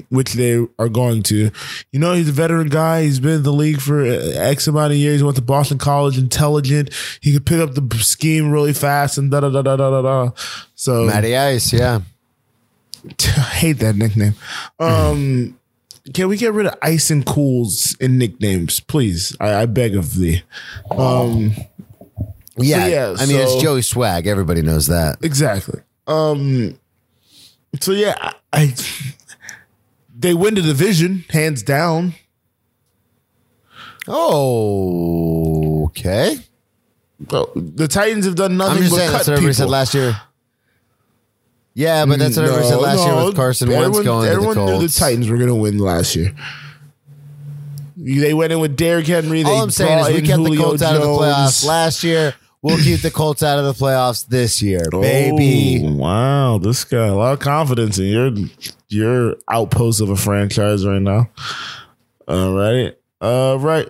[0.09, 1.51] which they are going to.
[1.93, 3.03] You know, he's a veteran guy.
[3.03, 5.21] He's been in the league for X amount of years.
[5.21, 6.91] He went to Boston College, intelligent.
[7.21, 10.31] He could pick up the scheme really fast and da da da da da da.
[10.75, 12.01] So Matty Ice, yeah.
[13.21, 14.35] I hate that nickname.
[14.79, 15.59] Um,
[16.15, 19.37] can we get rid of ice and cools in nicknames, please?
[19.41, 20.43] I, I beg of thee.
[20.91, 21.55] Um,
[22.57, 24.27] Yeah, yeah, I mean it's Joey Swag.
[24.27, 25.19] Everybody knows that.
[25.23, 25.81] exactly.
[26.07, 26.79] Um,
[27.81, 28.75] so yeah, I, I
[30.21, 32.15] they win the division hands down.
[34.43, 36.39] Oh, okay.
[37.31, 39.65] Well, the Titans have done nothing I'm just but saying cut that's what everybody people.
[39.67, 40.21] said last year.
[41.75, 44.35] Yeah, but that's what everybody said last year with Carson Wentz everyone, going to the
[44.51, 46.33] Everyone knew the Titans were going to win last year.
[47.97, 49.43] They went in with Derrick Henry.
[49.43, 51.21] They All I'm saying is we in kept the Julio Colts out of the Jones.
[51.21, 52.35] playoffs last year.
[52.63, 55.83] We'll keep the Colts out of the playoffs this year, baby.
[55.83, 58.31] Oh, wow, this guy a lot of confidence in your
[58.89, 61.31] your outpost of a franchise right now.
[62.29, 63.89] All right, all right.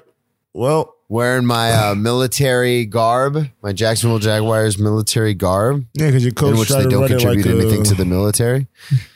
[0.53, 6.53] Well, Wearing my uh, military garb, my Jacksonville Jaguars military garb, yeah, because your coach
[6.53, 8.69] in which they to don't contribute like anything a, to the military.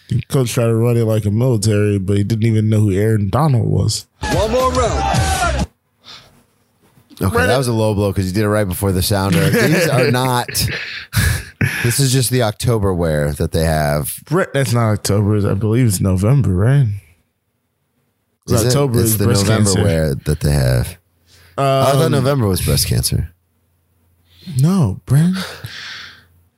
[0.09, 2.93] your coach tried to run it like a military, but he didn't even know who
[2.93, 4.09] Aaron Donald was.
[7.20, 9.48] Okay, that was a low blow because you did it right before the sounder.
[9.50, 10.48] These are not.
[11.85, 14.20] this is just the October wear that they have.
[14.24, 15.48] Brett, that's not October.
[15.48, 16.87] I believe it's November, right?
[18.44, 18.66] It's Is it?
[18.68, 19.79] October It's is the November cancer.
[19.79, 20.98] Um, wear that they have.
[21.57, 23.33] I thought November was breast cancer.
[24.61, 25.37] No, Brent.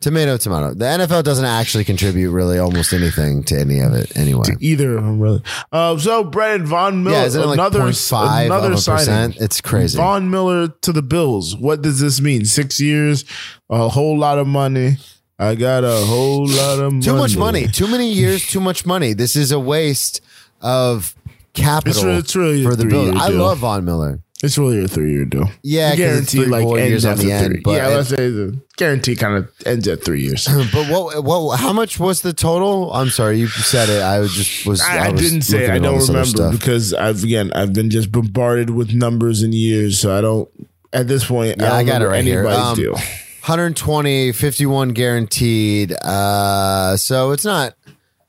[0.07, 0.73] Tomato, tomato.
[0.73, 4.45] The NFL doesn't actually contribute really almost anything to any of it anyway.
[4.61, 5.43] Either of them, really.
[5.73, 9.37] Uh, so, Brandon Von Miller, Yeah, it like another 0.5 another of a signing.
[9.41, 9.97] It's crazy.
[9.97, 11.57] Von Miller to the Bills.
[11.57, 12.45] What does this mean?
[12.45, 13.25] Six years,
[13.69, 14.99] a whole lot of money.
[15.41, 17.05] I got a whole lot of money.
[17.05, 17.67] Too much money.
[17.67, 18.47] Too many years.
[18.47, 19.13] Too much money.
[19.13, 20.21] This is a waste
[20.61, 21.17] of
[21.53, 23.17] capital It's it's really for the Bills.
[23.17, 24.21] I love Von Miller.
[24.43, 25.51] It's really a three year deal.
[25.63, 27.75] Yeah, The 'cause it's three, four ends years after the end, three.
[27.75, 30.47] yeah, it- let's say the guarantee kind of ends at three years.
[30.73, 31.25] But what?
[31.25, 31.59] What?
[31.59, 32.93] How much was the total?
[32.93, 34.03] I'm sorry, you said it.
[34.03, 34.83] I just was.
[34.83, 35.61] I, I was didn't say.
[35.61, 39.99] looking I don't remember because I've again I've been just bombarded with numbers and years,
[39.99, 40.49] so I don't.
[40.93, 42.47] At this point, Yeah, I, I got it right here.
[42.47, 42.93] Um, deal.
[42.93, 45.93] 120, 51 guaranteed.
[45.93, 47.75] Uh, so it's not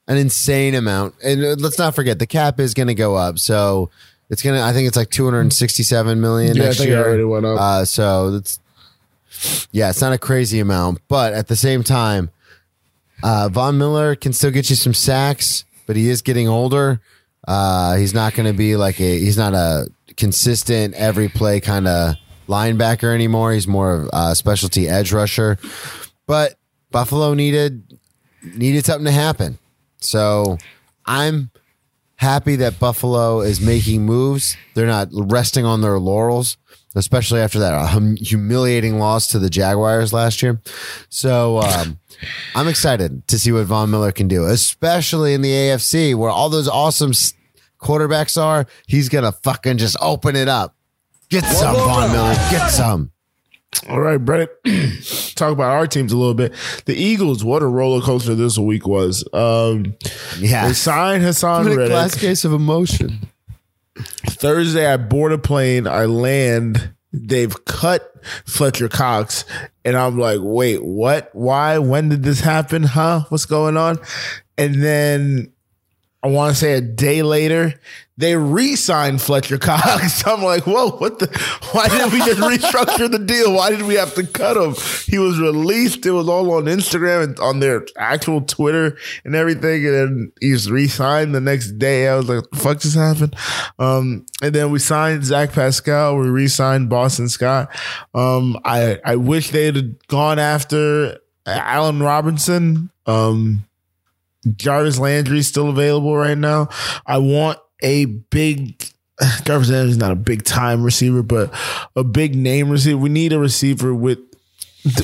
[0.07, 1.15] an insane amount.
[1.23, 3.39] And let's not forget the cap is going to go up.
[3.39, 3.89] So
[4.29, 7.05] it's going to, I think it's like 267 million Yeah, I next think it year.
[7.07, 7.59] already went up.
[7.59, 8.59] Uh, so that's,
[9.71, 12.29] yeah, it's not a crazy amount, but at the same time,
[13.23, 16.99] uh, Von Miller can still get you some sacks, but he is getting older.
[17.47, 19.87] Uh, he's not going to be like a, he's not a
[20.17, 22.15] consistent every play kind of
[22.47, 23.53] linebacker anymore.
[23.53, 25.57] He's more of a specialty edge rusher,
[26.25, 26.55] but
[26.91, 27.97] Buffalo needed,
[28.43, 29.57] needed something to happen.
[29.99, 30.57] So
[31.05, 31.51] I'm
[32.17, 34.57] happy that Buffalo is making moves.
[34.73, 36.57] They're not resting on their laurels,
[36.95, 40.61] especially after that hum- humiliating loss to the Jaguars last year.
[41.09, 41.99] So um,
[42.55, 46.49] I'm excited to see what Von Miller can do, especially in the AFC where all
[46.49, 47.11] those awesome
[47.79, 48.65] quarterbacks are.
[48.87, 50.75] He's gonna fucking just open it up.
[51.29, 52.33] Get some, Von Miller.
[52.49, 53.11] Get some.
[53.89, 54.49] All right, Brett.
[55.35, 56.53] Talk about our teams a little bit.
[56.85, 59.23] The Eagles, what a roller coaster this week was.
[59.33, 59.95] Um,
[60.39, 60.67] Yeah.
[60.67, 61.91] they signed Haason What Reddick.
[61.91, 63.27] class case of emotion.
[64.27, 65.87] Thursday, I board a plane.
[65.87, 66.91] I land.
[67.13, 68.11] They've cut
[68.45, 69.45] Fletcher Cox,
[69.85, 71.29] and I'm like, wait, what?
[71.33, 71.77] Why?
[71.79, 72.83] When did this happen?
[72.83, 73.21] Huh?
[73.29, 73.97] What's going on?
[74.57, 75.51] And then
[76.23, 77.79] I want to say a day later,
[78.17, 80.25] they re-signed Fletcher Cox.
[80.27, 81.27] I'm like, whoa, what the?
[81.71, 83.53] Why did we just restructure the deal?
[83.53, 84.73] Why did we have to cut him?
[85.05, 86.05] He was released.
[86.07, 89.85] It was all on Instagram and on their actual Twitter and everything.
[89.85, 92.07] And then he's re-signed the next day.
[92.07, 93.35] I was like, fuck just happened?
[93.77, 96.17] Um, and then we signed Zach Pascal.
[96.17, 97.69] We re-signed Boston Scott.
[98.15, 102.89] Um, I, I wish they'd have gone after Allen Robinson.
[103.05, 103.67] Um,
[104.55, 106.69] Jarvis Landry still available right now.
[107.05, 108.83] I want a big
[109.45, 111.51] Garrett Sanders is not a big time receiver, but
[111.95, 112.97] a big name receiver.
[112.97, 114.19] We need a receiver with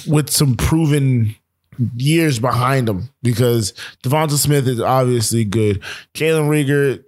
[0.08, 1.36] with some proven
[1.96, 5.82] years behind him because DeVonta Smith is obviously good.
[6.14, 7.04] Jalen Reagor,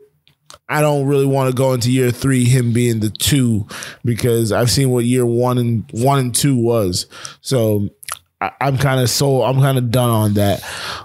[0.68, 3.68] I don't really want to go into year three him being the two
[4.04, 7.06] because I've seen what year one and one and two was.
[7.42, 7.90] So
[8.42, 10.64] I, am kind of so I'm kind of done on that.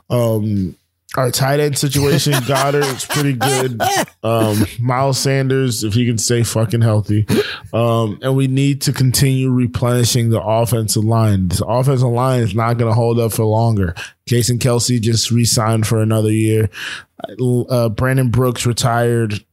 [0.08, 0.76] Um,
[1.16, 3.80] our tight end situation, Goedert is pretty good.
[4.22, 7.26] Um, Miles Sanders, if he can stay fucking healthy.
[7.72, 11.48] Um, and we need to continue replenishing the offensive line.
[11.48, 13.94] This offensive line is not going to hold up for longer.
[14.26, 16.70] Jason Kelce just re signed for another year.
[17.40, 19.44] Uh, Brandon Brooks retired.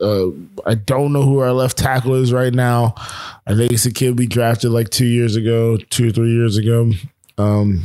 [0.00, 0.26] Uh,
[0.66, 2.94] I don't know who our left tackle is right now.
[3.46, 6.56] I think it's a kid we drafted like two years ago, two or three years
[6.56, 6.90] ago.
[7.38, 7.84] Um,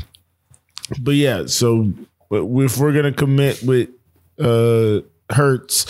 [1.00, 1.94] but yeah, so
[2.36, 3.90] if we're gonna commit with
[4.40, 5.86] uh Hurts,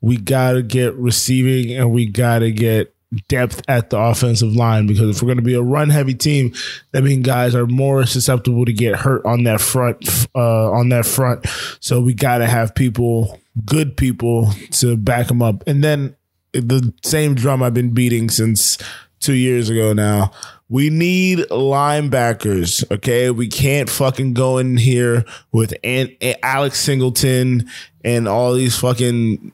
[0.00, 2.94] we gotta get receiving and we gotta get
[3.28, 6.52] depth at the offensive line because if we're going to be a run heavy team,
[6.92, 10.26] that means guys are more susceptible to get hurt on that front.
[10.34, 11.46] Uh, on that front,
[11.80, 15.66] so we got to have people, good people, to back them up.
[15.66, 16.16] And then
[16.52, 18.78] the same drum I've been beating since
[19.20, 20.32] two years ago now.
[20.70, 23.30] We need linebackers, okay?
[23.30, 27.68] We can't fucking go in here with An- Alex Singleton
[28.04, 29.52] and all these fucking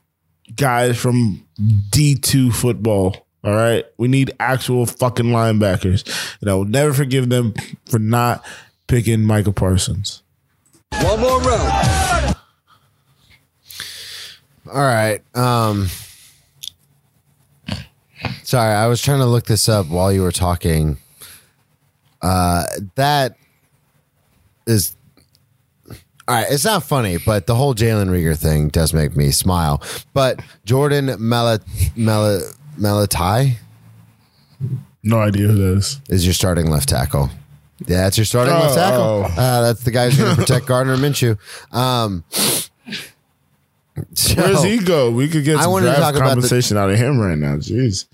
[0.57, 1.47] guys from
[1.91, 3.27] D2 football.
[3.45, 3.85] All right.
[3.97, 6.03] We need actual fucking linebackers.
[6.41, 7.55] And I will never forgive them
[7.87, 8.45] for not
[8.87, 10.23] picking Michael Parsons.
[11.01, 12.37] One more round.
[14.73, 15.23] All right.
[15.37, 15.89] Um
[18.43, 20.99] Sorry, I was trying to look this up while you were talking.
[22.25, 23.37] Uh, that
[24.67, 24.97] is
[26.27, 26.47] all right.
[26.51, 29.83] It's not funny, but the whole Jalen Reagor thing does make me smile.
[30.15, 31.61] But Jordan Mailata
[35.03, 36.01] No idea who that is.
[36.09, 37.29] is your starting left tackle.
[37.87, 39.01] Yeah, that's your starting left Oh, tackle.
[39.05, 39.35] oh.
[39.43, 41.37] Uh, that's the guy who's going to protect Gardner Minshew.
[41.75, 42.25] Um,
[44.15, 45.11] so Where's he go?
[45.11, 47.57] We could get I some draft talk about the- compensation out of him right now.
[47.57, 48.07] Jeez.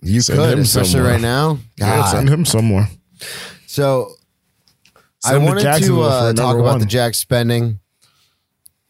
[0.00, 1.12] You Send could, him especially somewhere.
[1.12, 1.58] right now.
[1.76, 2.88] Yeah, send him somewhere.
[3.66, 4.12] So
[5.24, 6.78] I Send to wanted to for uh, talk about one.
[6.80, 7.78] the Jack spending.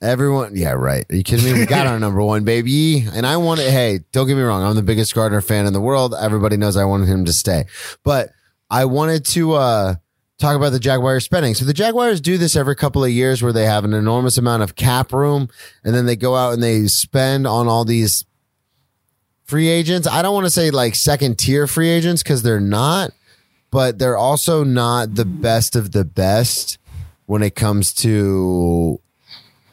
[0.01, 1.05] Everyone, yeah, right.
[1.11, 1.61] Are you kidding me?
[1.61, 3.07] We got our number one, baby.
[3.12, 4.64] And I wanted, hey, don't get me wrong.
[4.64, 6.12] I'm the biggest Gardner fan in the world.
[6.21, 7.66] Everybody knows I wanted him to stay.
[8.03, 8.31] But
[8.68, 9.95] I wanted to uh,
[10.38, 11.55] talk about the Jaguars spending.
[11.55, 14.64] So the Jaguars do this every couple of years where they have an enormous amount
[14.64, 15.49] of cap room
[15.85, 18.25] and then they go out and they spend on all these
[19.45, 20.09] free agents.
[20.09, 23.12] I don't want to say like second tier free agents because they're not,
[23.72, 26.78] but they're also not the best of the best
[27.26, 29.00] when it comes to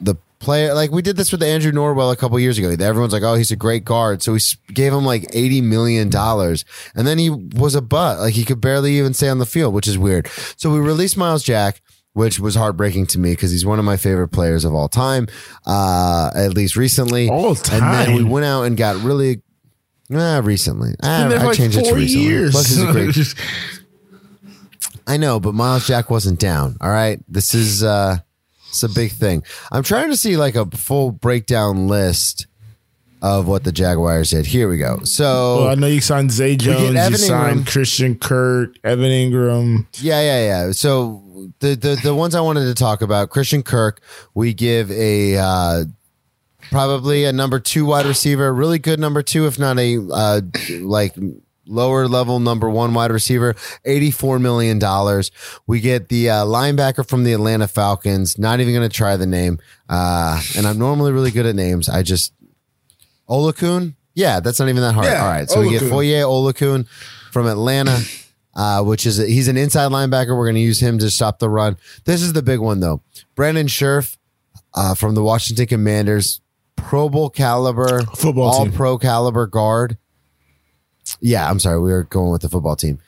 [0.01, 0.73] the player.
[0.73, 2.69] Like we did this with Andrew Norwell a couple years ago.
[2.69, 4.39] Everyone's like, "Oh, he's a great guard," so we
[4.73, 8.19] gave him like eighty million dollars, and then he was a butt.
[8.19, 10.27] Like he could barely even stay on the field, which is weird.
[10.55, 11.81] So we released Myles Jack.
[12.13, 15.27] Which was heartbreaking to me because he's one of my favorite players of all time,
[15.67, 17.29] uh, at least recently.
[17.29, 19.43] All And then we went out and got really,
[20.11, 20.95] uh, recently.
[21.03, 22.25] Ah, there I like changed it to recently.
[22.25, 22.51] years.
[22.51, 23.13] Plus, he's a great
[25.09, 26.77] I know, but Myles Jack wasn't down.
[26.79, 27.19] All right.
[27.27, 28.17] This is uh
[28.69, 29.43] it's a big thing.
[29.71, 32.45] I'm trying to see like a full breakdown list
[33.21, 34.45] of what the Jaguars did.
[34.45, 34.99] Here we go.
[35.03, 36.93] So well, I know you signed Zay Jones.
[36.93, 39.87] You signed Christian Kirk, Evan Engram.
[39.99, 40.71] yeah, yeah, yeah.
[40.73, 44.01] So the the the ones I wanted to talk about, Christian Kirk,
[44.35, 45.85] we give a uh
[46.69, 50.41] probably a number two wide receiver, really good number two, if not a uh
[50.81, 51.15] like
[51.69, 53.53] lower level number one wide receiver,
[53.85, 54.79] $84 million.
[55.67, 58.37] We get the uh, linebacker from the Atlanta Falcons.
[58.37, 59.59] Not even going to try the name.
[59.87, 61.87] Uh, and I'm normally really good at names.
[61.89, 62.33] I just,
[63.29, 63.93] Oluokun?
[64.15, 65.05] Yeah, that's not even that hard.
[65.07, 65.49] Yeah, All right.
[65.49, 65.89] So we get Oluokun.
[65.89, 66.87] Foye Oluokun
[67.31, 67.99] from Atlanta.
[68.55, 70.35] Uh, which is he's an inside linebacker.
[70.35, 71.77] We're going to use him to stop the run.
[72.03, 73.01] This is the big one though.
[73.35, 74.17] Brandon Scherff
[74.73, 76.41] uh, from the Washington Commanders,
[76.75, 78.73] Pro Bowl caliber, Football all team.
[78.73, 79.97] pro caliber guard.
[81.21, 81.79] Yeah, I'm sorry.
[81.79, 82.99] We were going with the football team.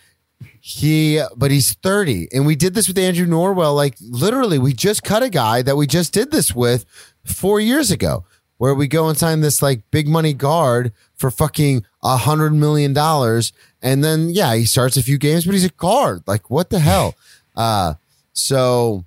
[0.59, 2.29] He, but he's 30.
[2.33, 3.75] And we did this with Andrew Norwell.
[3.75, 6.85] Like literally, we just cut a guy that we just did this with
[7.23, 8.25] four years ago,
[8.57, 12.93] where we go and sign this like big money guard for fucking a hundred million
[12.93, 13.53] dollars.
[13.81, 16.21] And then, yeah, he starts a few games, but he's a guard.
[16.27, 17.15] Like, what the hell?
[17.53, 17.95] Uh,
[18.31, 19.03] so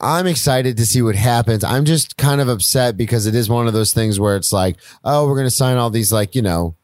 [0.00, 1.64] I'm excited to see what happens.
[1.64, 4.76] I'm just kind of upset because it is one of those things where it's like,
[5.04, 6.76] oh, we're going to sign all these, like, you know,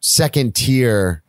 [0.00, 1.22] second tier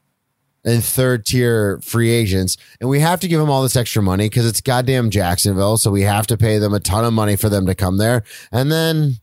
[0.65, 2.57] and third tier free agents.
[2.79, 5.77] And we have to give them all this extra money because it's goddamn Jacksonville.
[5.77, 8.23] So we have to pay them a ton of money for them to come there.
[8.51, 9.15] And then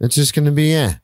[0.00, 0.94] it's just going to be, eh.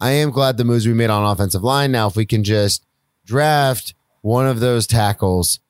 [0.00, 1.92] I am glad the moves we made on offensive line.
[1.92, 2.84] Now, if we can just
[3.24, 5.60] draft one of those tackles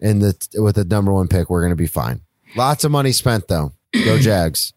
[0.00, 2.20] in the with the number one pick, we're going to be fine.
[2.56, 3.72] Lots of money spent though.
[3.92, 4.72] Go Jags.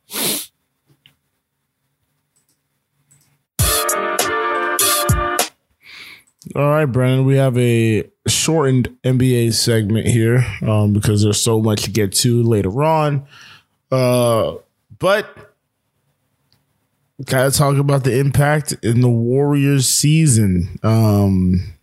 [6.56, 11.84] All right, Brennan, we have a shortened NBA segment here um, because there's so much
[11.84, 13.28] to get to later on.
[13.92, 14.56] Uh,
[14.98, 15.54] but
[17.26, 20.80] gotta talk about the impact in the Warriors season.
[20.82, 21.74] Um,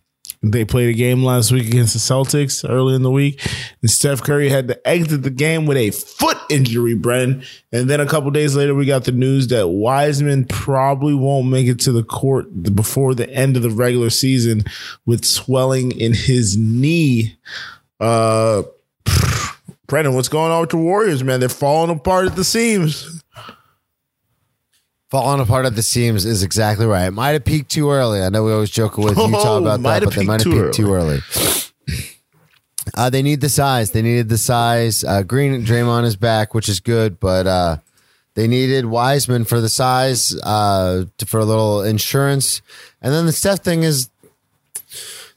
[0.43, 3.41] they played a game last week against the Celtics early in the week,
[3.81, 7.43] and Steph Curry had to exit the game with a foot injury, Brennan.
[7.71, 11.67] And then a couple days later, we got the news that Wiseman probably won't make
[11.67, 14.63] it to the court before the end of the regular season
[15.05, 17.37] with swelling in his knee.
[17.99, 18.63] Uh,
[19.87, 21.39] Brennan, what's going on with the Warriors, man?
[21.39, 23.23] They're falling apart at the seams.
[25.09, 27.05] Falling apart at the seams is exactly right.
[27.05, 28.21] It might have peaked too early.
[28.21, 30.73] I know we always joke with Utah Oh, about that, but they might have peaked
[30.73, 31.19] too early.
[32.93, 33.91] Uh, they need the size.
[33.91, 35.03] They needed the size.
[35.03, 37.77] Uh, Green Draymond is back, which is good, but uh,
[38.35, 42.61] they needed Wiseman for the size, uh, to- for a little insurance.
[43.01, 44.09] And then the Steph thing is,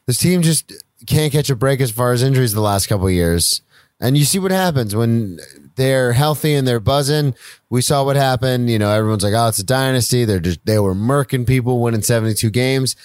[0.07, 0.73] this team just
[1.07, 3.63] can't catch a break as far as injuries the last couple of years.
[4.01, 5.39] And you see what happens when
[5.81, 7.35] they're healthy and they're buzzing.
[7.71, 8.69] We saw what happened.
[8.69, 12.03] You know, everyone's like, "Oh, it's a dynasty." They're just they were murking people, winning
[12.03, 12.97] seventy two games.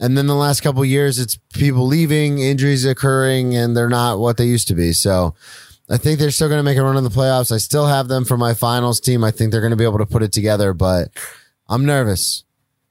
[0.00, 4.36] And then the last couple years, it's people leaving, injuries occurring, and they're not what
[4.36, 4.92] they used to be.
[4.92, 5.34] So
[5.88, 7.52] I think they're still going to make a run in the playoffs.
[7.52, 9.22] I still have them for my finals team.
[9.22, 11.10] I think they're going to be able to put it together, but
[11.68, 12.44] I'm nervous.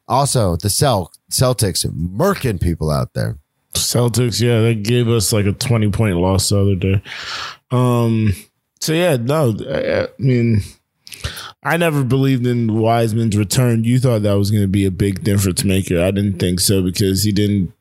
[0.07, 3.39] Also, the Cel- Celtics murking people out there.
[3.73, 7.01] Celtics, yeah, they gave us like a 20 point loss the other day.
[7.71, 8.33] Um,
[8.81, 10.61] so yeah, no, I, I mean,
[11.63, 13.83] I never believed in Wiseman's return.
[13.83, 16.01] You thought that was going to be a big difference maker.
[16.01, 17.71] I didn't think so because he didn't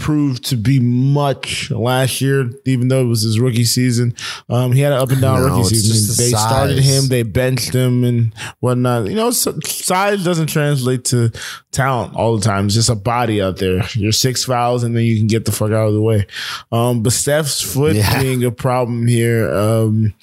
[0.00, 4.14] prove to be much last year, even though it was his rookie season.
[4.48, 6.08] Um, he had an up and down No, rookie season.
[6.08, 9.06] the They started him, they benched him, and whatnot.
[9.06, 11.30] You know, size doesn't translate to
[11.70, 12.66] talent all the time.
[12.66, 13.82] It's just a body out there.
[13.94, 16.26] You're six fouls, and then you can get the fuck out of the way.
[16.72, 18.20] Um, but Steph's foot Yeah.
[18.22, 19.50] being a problem here.
[19.52, 20.14] Um,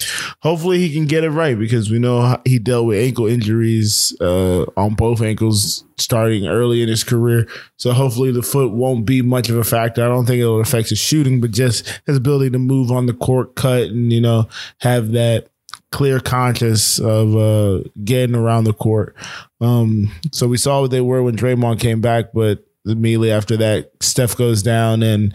[0.41, 4.63] hopefully he can get it right because we know he dealt with ankle injuries uh,
[4.75, 7.47] on both ankles starting early in his career.
[7.77, 10.03] So hopefully the foot won't be much of a factor.
[10.03, 13.13] I don't think it'll affect his shooting, but just his ability to move on the
[13.13, 14.47] court, cut, and you know
[14.79, 15.49] have that
[15.91, 19.15] clear conscious of uh, getting around the court.
[19.61, 23.91] Um, so we saw what they were when Draymond came back, but immediately after that,
[24.01, 25.33] Steph goes down and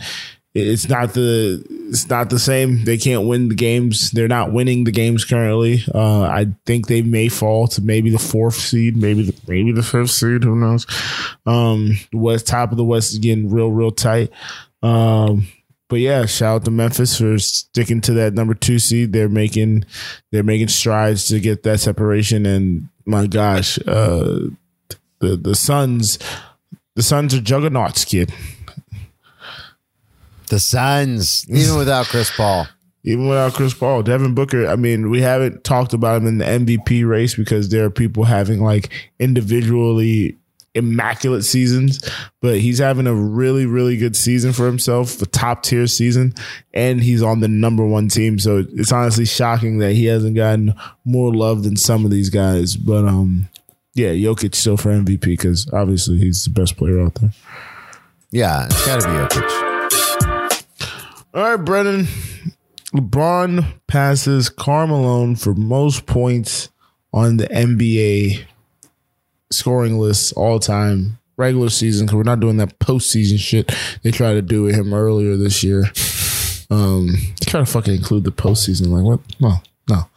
[0.55, 2.85] it's not the it's not the same.
[2.85, 4.11] They can't win the games.
[4.11, 5.83] They're not winning the games currently.
[5.95, 9.83] Uh, I think they may fall to maybe the fourth seed, maybe the maybe the
[9.83, 10.45] fifth seed.
[10.45, 10.87] Who knows?
[11.47, 14.31] Um, the West top of the West is getting real real tight.
[14.83, 15.49] Um,
[15.89, 19.13] but yeah, shout out to Memphis for sticking to that number two seed.
[19.13, 19.87] They're making
[20.33, 22.45] they're making strides to get that separation.
[22.45, 24.49] And my gosh, uh,
[25.21, 26.19] the the Suns
[26.95, 28.33] the Suns are juggernauts, kid.
[30.53, 32.67] The Suns, even without Chris Paul.
[33.05, 34.67] Even without Chris Paul, Devin Booker.
[34.67, 38.25] I mean, we haven't talked about him in the MVP race because there are people
[38.25, 40.37] having like individually
[40.75, 42.07] immaculate seasons,
[42.43, 46.35] but he's having a really, really good season for himself, a top tier season,
[46.75, 48.39] and he's on the number one team.
[48.39, 50.75] So it's honestly shocking that he hasn't gotten
[51.07, 52.77] more love than some of these guys.
[52.77, 53.49] But um,
[53.95, 57.31] yeah, Jokic still for MVP because obviously he's the best player out there.
[58.31, 59.72] Yeah, it's got to be Jokic.
[61.35, 62.07] All right, Brennan.
[62.95, 66.69] LeBron passes Carmelo for most points
[67.13, 68.45] on the NBA
[69.51, 73.73] scoring list all time, regular season, because we're not doing that postseason shit
[74.03, 75.85] they tried to do with him earlier this year.
[76.71, 77.15] Um,
[77.47, 78.89] try to fucking include the postseason.
[78.89, 79.21] Like, what?
[79.41, 79.55] No,
[79.89, 80.09] no.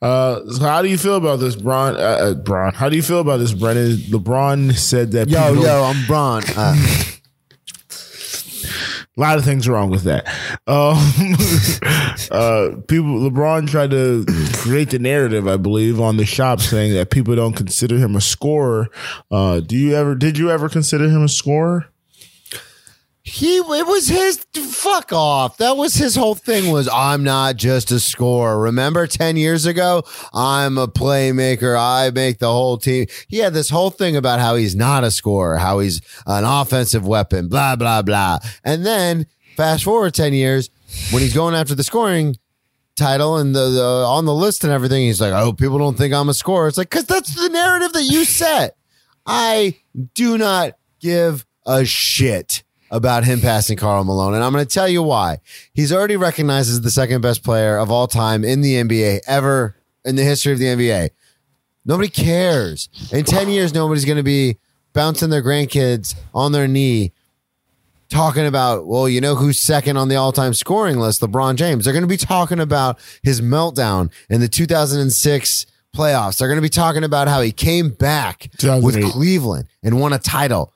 [0.00, 1.96] Uh, so how do you feel about this, Bron?
[1.96, 3.96] Uh, uh, Bron, how do you feel about this, Brennan?
[3.96, 6.42] LeBron said that Yo, people- yo, I'm Braun.
[6.56, 6.76] Uh,
[9.16, 10.26] A lot of things wrong with that.
[10.66, 10.98] Um,
[12.32, 17.10] uh, people, LeBron tried to create the narrative, I believe, on the shop saying that
[17.10, 18.88] people don't consider him a scorer.
[19.30, 20.16] Uh, do you ever?
[20.16, 21.86] Did you ever consider him a scorer?
[23.26, 25.56] He, it was his fuck off.
[25.56, 26.70] That was his whole thing.
[26.70, 28.60] Was I'm not just a scorer.
[28.60, 30.02] Remember ten years ago,
[30.34, 31.74] I'm a playmaker.
[31.74, 33.06] I make the whole team.
[33.28, 37.06] He had this whole thing about how he's not a scorer, how he's an offensive
[37.06, 37.48] weapon.
[37.48, 38.40] Blah blah blah.
[38.62, 39.24] And then
[39.56, 40.68] fast forward ten years,
[41.10, 42.36] when he's going after the scoring
[42.94, 45.96] title and the, the on the list and everything, he's like, "I hope people don't
[45.96, 48.76] think I'm a scorer." It's like because that's the narrative that you set.
[49.24, 49.78] I
[50.12, 52.63] do not give a shit
[52.94, 54.34] about him passing Karl Malone.
[54.34, 55.38] And I'm going to tell you why.
[55.72, 59.76] He's already recognized as the second best player of all time in the NBA ever
[60.04, 61.10] in the history of the NBA.
[61.84, 62.88] Nobody cares.
[63.12, 64.58] In 10 years, nobody's going to be
[64.92, 67.12] bouncing their grandkids on their knee
[68.10, 71.20] talking about, well, you know who's second on the all time scoring list?
[71.20, 71.84] LeBron James.
[71.84, 75.66] They're going to be talking about his meltdown in the 2006
[75.96, 76.38] playoffs.
[76.38, 78.50] They're going to be talking about how he came back
[78.84, 80.72] with Cleveland and won a title.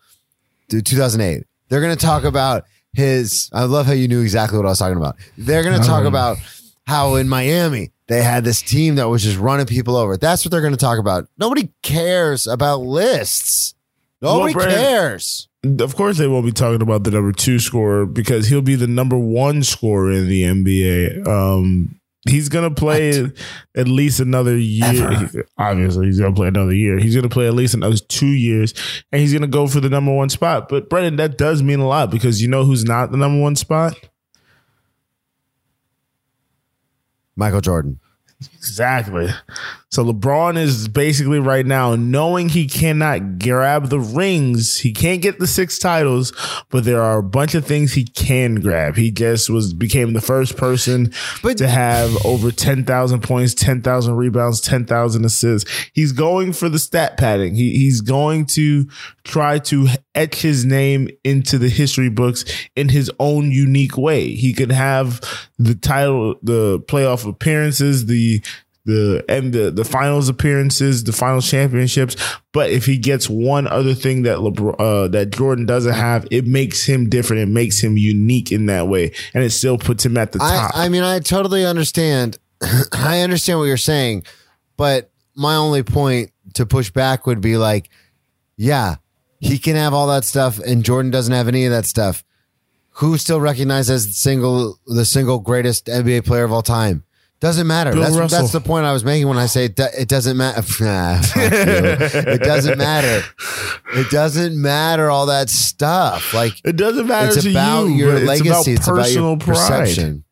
[0.69, 1.45] Dude, 2008.
[1.69, 3.51] They're going to talk about his.
[3.53, 5.17] I love how you knew exactly what I was talking about.
[5.37, 6.39] They're going to talk about
[6.87, 10.17] how in Miami they had this team that was just running people over.
[10.17, 11.29] That's what they're going to talk about.
[11.39, 13.75] Nobody cares about lists.
[14.21, 15.49] Nobody Brandon- cares.
[15.81, 18.87] Of course, they won't be talking about the number two scorer because he'll be the
[18.87, 21.27] number one scorer in the NBA.
[21.27, 21.98] Um,
[22.29, 23.31] he's gonna play
[23.77, 25.31] at least another year.
[25.59, 26.99] Obviously, he's gonna play another year.
[26.99, 28.75] He's gonna play at least another two years,
[29.13, 30.69] and he's gonna go for the number one spot.
[30.69, 33.57] But Brendan, that does mean a lot because you know who's not the number one
[33.57, 33.95] spot?
[37.37, 38.01] Michael Jordan.
[38.55, 39.29] Exactly.
[39.91, 44.77] So LeBron is basically right now knowing he cannot grab the rings.
[44.79, 46.33] He can't get the six titles,
[46.71, 48.95] but there are a bunch of things he can grab.
[48.97, 51.13] He just was became the first person
[51.43, 55.69] But- to have over 10,000 points, 10,000 rebounds, 10,000 assists.
[55.93, 57.57] He's going for the stat padding.
[57.57, 58.87] He, he's going to
[59.25, 59.89] try to
[60.19, 62.45] etch his name into the history books
[62.75, 64.35] in his own unique way.
[64.35, 65.21] He could have
[65.59, 68.43] the title, the playoff appearances, the
[68.85, 72.17] the and the the finals appearances, the final championships.
[72.53, 76.47] But if he gets one other thing that LeBron, uh, that Jordan doesn't have, it
[76.47, 77.43] makes him different.
[77.43, 80.57] It makes him unique in that way, and it still puts him at the I,
[80.57, 80.71] top.
[80.75, 82.39] I mean, I totally understand.
[82.93, 84.25] I understand what you're saying,
[84.77, 87.91] but my only point to push back would be like,
[88.57, 88.97] yeah,
[89.41, 92.25] he can have all that stuff, and Jordan doesn't have any of that stuff.
[92.93, 97.05] Who still recognized as the single the single greatest NBA player of all time?
[97.41, 97.93] Doesn't matter.
[97.93, 98.41] Bill that's Russell.
[98.41, 99.77] that's the point I was making when I say it,
[100.09, 100.61] doesn't matter.
[100.81, 103.25] Nah, it doesn't matter.
[103.95, 106.35] It doesn't matter all that stuff.
[106.35, 107.95] Like it doesn't matter it's about you.
[107.95, 108.73] your legacy.
[108.73, 109.55] It's It's about about, your pride.
[109.57, 110.25] perception.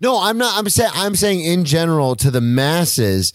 [0.00, 0.58] No, I'm not.
[0.58, 0.90] I'm saying.
[0.94, 3.32] I'm saying in general to the masses.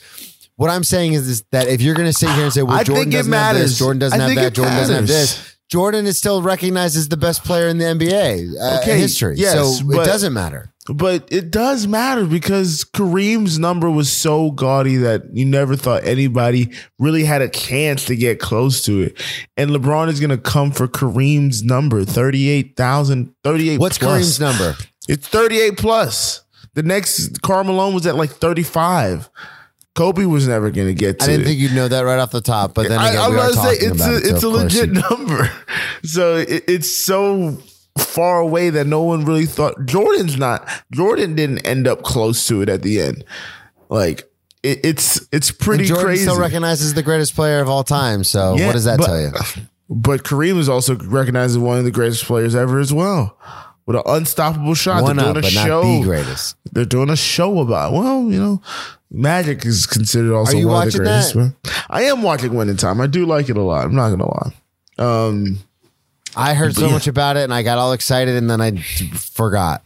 [0.60, 2.76] What I'm saying is, is that if you're going to sit here and say, "Well,
[2.76, 3.70] I Jordan think it doesn't have matters.
[3.72, 5.38] this, Jordan doesn't I have think that, it Jordan doesn't have matters.
[5.38, 9.36] this," Jordan is still recognized as the best player in the NBA uh, Okay, history.
[9.38, 10.74] yes, so but- it doesn't matter.
[10.92, 16.72] But it does matter because Kareem's number was so gaudy that you never thought anybody
[16.98, 19.22] really had a chance to get close to it.
[19.56, 24.20] And LeBron is going to come for Kareem's number 38,000, 38 What's plus.
[24.22, 24.76] Kareem's number?
[25.08, 26.42] It's 38 plus.
[26.74, 29.30] The next Karl Malone was at like 35.
[29.96, 32.32] Kobe was never going to get to I didn't think you'd know that right off
[32.32, 34.24] the top, but then I, again, I we was about to say it's a it,
[34.24, 35.52] so it's a legit you- number.
[36.04, 37.58] So it, it's so
[37.98, 40.68] far away that no one really thought Jordan's not.
[40.92, 43.26] Jordan didn't end up close to it at the end.
[43.90, 44.24] Like
[44.64, 46.24] it, it's it's pretty And Jordan crazy.
[46.24, 48.24] still recognizes the greatest player of all time.
[48.24, 49.32] So Yeah, what does that but- tell you?
[49.90, 53.38] but Kareem is also recognized as one of the greatest players ever as well.
[53.90, 55.82] With an unstoppable shot, One they're up, doing but a not show.
[55.82, 56.56] the greatest.
[56.72, 57.92] They're doing a show about.
[57.92, 58.62] Well, you know,
[59.10, 61.34] Magic is considered also one of the greatest.
[61.34, 61.54] that?
[61.90, 63.02] I am watching Winning Time.
[63.02, 63.86] I do like it a lot.
[63.86, 64.54] I'm not gonna lie.
[65.00, 65.58] Um,
[66.36, 66.92] I heard so Yeah.
[66.92, 69.82] much about it, and I got all excited, and then I forgot.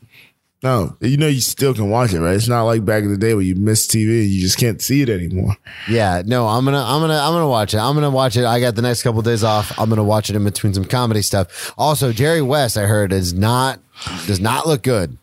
[0.64, 2.36] No, you know you still can watch it, right?
[2.36, 4.82] It's not like back in the day where you missed TV and you just can't
[4.82, 5.58] see it anymore.
[5.90, 7.80] Yeah, no, I'm gonna, I'm gonna, I'm gonna watch it.
[7.80, 8.46] I'm gonna watch it.
[8.46, 9.78] I got the next couple days off.
[9.78, 11.74] I'm gonna watch it in between some comedy stuff.
[11.78, 13.82] Also, Jerry West, I heard, is not,
[14.26, 15.18] does not look good.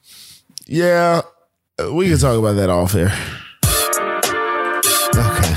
[0.66, 1.22] Yeah,
[1.90, 3.10] we can talk about that off air.
[5.16, 5.56] Okay,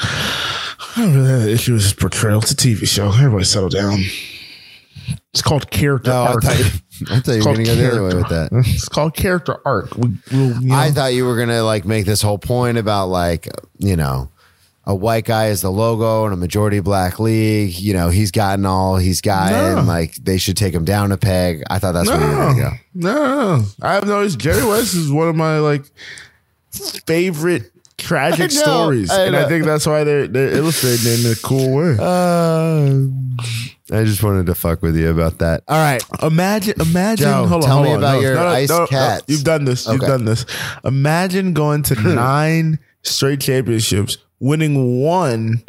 [0.00, 2.40] I don't really have an issue with his portrayal.
[2.40, 3.12] It's a TV show.
[3.12, 3.98] Everybody settle down.
[5.34, 6.44] It's called character no, arc.
[7.10, 8.48] I thought you were gonna go the other way with that.
[8.52, 9.94] It's called character arc.
[9.96, 13.06] We, we'll, you know, I thought you were gonna like make this whole point about
[13.06, 13.48] like,
[13.78, 14.30] you know,
[14.84, 17.78] a white guy is the logo in a majority black league.
[17.78, 19.76] You know, he's gotten all he's gotten.
[19.76, 19.82] No.
[19.82, 21.62] Like they should take him down a peg.
[21.70, 22.70] I thought that's where you were gonna go.
[22.94, 23.64] No, no, no.
[23.80, 25.84] I have noticed Jerry West is one of my like
[27.06, 27.70] favorite
[28.02, 31.74] tragic know, stories, I and I think that's why they're they're illustrated in a cool
[31.74, 31.96] way.
[31.98, 33.06] Uh,
[33.90, 35.64] I just wanted to fuck with you about that.
[35.68, 36.02] All right.
[36.22, 37.26] Imagine, imagine.
[37.26, 37.98] Joe, hold on, tell hold me on.
[37.98, 39.24] about No, your no, no, ice no, cats.
[39.28, 39.86] You've done this.
[39.86, 40.46] You've done this.
[40.84, 45.62] Imagine going to nine straight championships, winning one,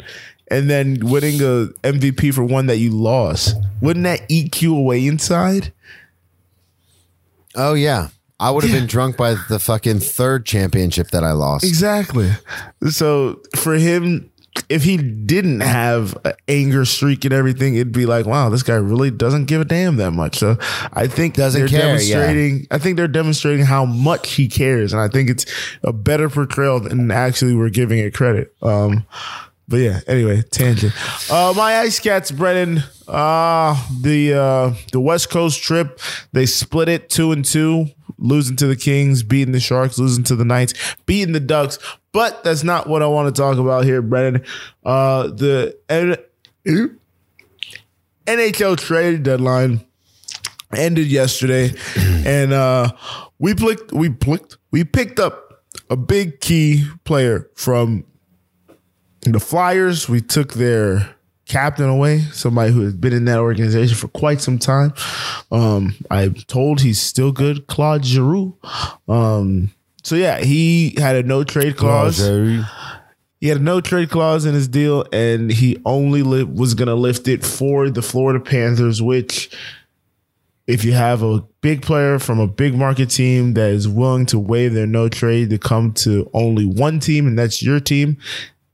[0.48, 3.56] and then winning a MVP for one that you lost.
[3.82, 5.72] Wouldn't that eat you away inside?
[7.56, 8.08] Oh yeah.
[8.40, 11.64] I would have been drunk by the fucking third championship that I lost.
[11.64, 12.30] Exactly.
[12.90, 14.30] So for him
[14.68, 18.76] if he didn't have an anger streak and everything, it'd be like, wow, this guy
[18.76, 20.38] really doesn't give a damn that much.
[20.38, 20.56] So
[20.92, 21.86] I think Doesn't they're care, yeah.
[21.86, 22.66] demonstrating.
[22.70, 25.46] I think they're demonstrating how much he cares, and I think it's
[25.82, 28.54] a better portrayal than actually we're giving it credit.
[28.62, 29.06] Um,
[29.66, 30.92] but yeah, anyway, tangent.
[31.30, 32.82] Uh, my Ice Cats, Brennan.
[33.06, 36.00] Uh, the uh, the West Coast trip,
[36.32, 37.86] they split it two and two,
[38.24, 40.74] losing to the Kings, beating the Sharks, losing to the Knights,
[41.06, 41.78] beating the Ducks.
[42.12, 44.44] But that's not what I want to talk about here, Brennan.
[44.84, 46.16] Uh, the N-
[48.26, 49.84] NHL trade deadline
[50.74, 52.92] ended yesterday, and uh,
[53.38, 58.04] we picked we picked we picked up a big key player from
[59.22, 60.08] the Flyers.
[60.08, 61.13] We took their
[61.46, 64.94] captain away, somebody who has been in that organization for quite some time.
[65.50, 68.56] Um, I'm told he's still good, Claude Giroux.
[69.08, 69.70] Um,
[70.02, 72.18] so yeah, he had a no trade clause.
[73.40, 76.88] He had a no trade clause in his deal, and he only li- was going
[76.88, 79.54] to lift it for the Florida Panthers, which,
[80.66, 84.38] if you have a big player from a big market team that is willing to
[84.38, 88.16] waive their no trade to come to only one team, and that's your team,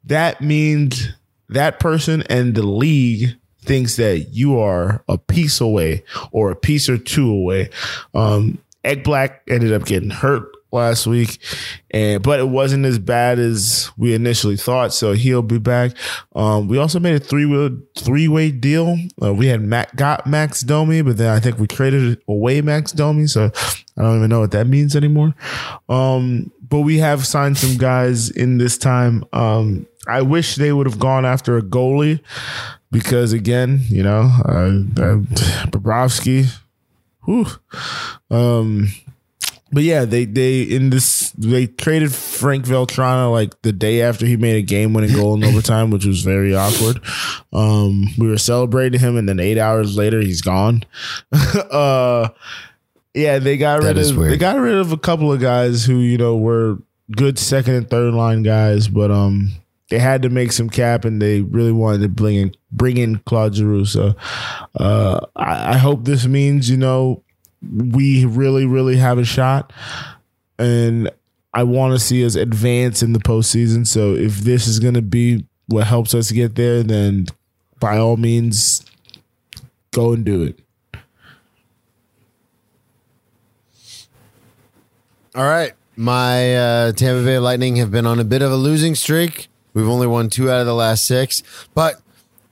[0.05, 1.09] that means
[1.51, 6.89] that person and the league thinks that you are a piece away or a piece
[6.89, 7.71] or two away.
[8.15, 11.39] Um, Ekblad ended up getting hurt last week,
[11.91, 14.95] and but it wasn't as bad as we initially thought.
[14.95, 15.93] So he'll be back.
[16.35, 18.97] Um, we also made a three way three way deal.
[19.23, 22.93] Uh, we had Mac, got Max Domi, but then I think we traded away Max
[22.93, 23.27] Domi.
[23.27, 23.51] So
[23.99, 25.35] I don't even know what that means anymore.
[25.89, 29.25] Um, but we have signed some guys in this time.
[29.33, 32.21] Um, I wish they would have gone after a goalie
[32.91, 35.19] because again, you know, uh, uh,
[35.71, 36.47] Bobrovsky.
[37.25, 37.47] Whew.
[38.31, 38.89] Um,
[39.73, 44.37] but yeah, they they in this they traded Frank Vatrano like the day after he
[44.37, 47.01] made a game winning goal in overtime, which was very awkward.
[47.53, 50.83] Um, we were celebrating him, and then eight hours later, he's gone.
[51.71, 52.31] uh,
[53.15, 54.33] yeah, they got That rid of weird.
[54.33, 56.79] they got rid of a couple of guys who you know were
[57.13, 59.53] good second and third line guys, but um,
[59.91, 63.19] they had to make some cap, and they really wanted to bring in bring in
[63.27, 63.85] Claude Giroux.
[63.85, 64.15] So,
[64.79, 67.23] uh, I, I hope this means you know
[67.63, 69.73] we really, really have a shot.
[70.59, 71.11] And
[71.53, 73.87] I want to see us advance in the postseason.
[73.87, 77.27] So if this is going to be what helps us get there, then
[77.79, 78.85] by all means,
[79.93, 80.59] go and do it.
[85.35, 85.73] All right.
[85.97, 89.49] My uh, Tampa Bay Lightning have been on a bit of a losing streak.
[89.75, 91.43] We've only won two out of the last six.
[91.75, 92.01] But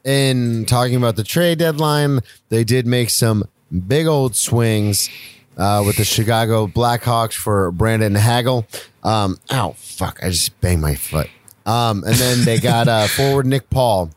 [0.05, 3.45] in talking about the trade deadline, they did make some
[3.87, 5.11] big old swings
[5.57, 8.67] uh, with the Chicago Blackhawks for Brandon Hagel.
[9.03, 10.21] Um, ow, fuck.
[10.23, 11.29] I just banged my foot.
[11.67, 14.11] Um, and then they got uh, forward Nick Paul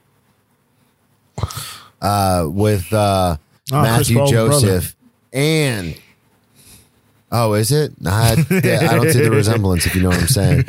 [2.02, 3.38] uh, with uh,
[3.74, 4.96] Oh, Mathieu Joseph
[5.32, 5.96] and
[7.34, 7.94] Oh, is it?
[8.06, 8.36] I, I
[8.96, 10.64] don't see the resemblance, if you know what I'm saying.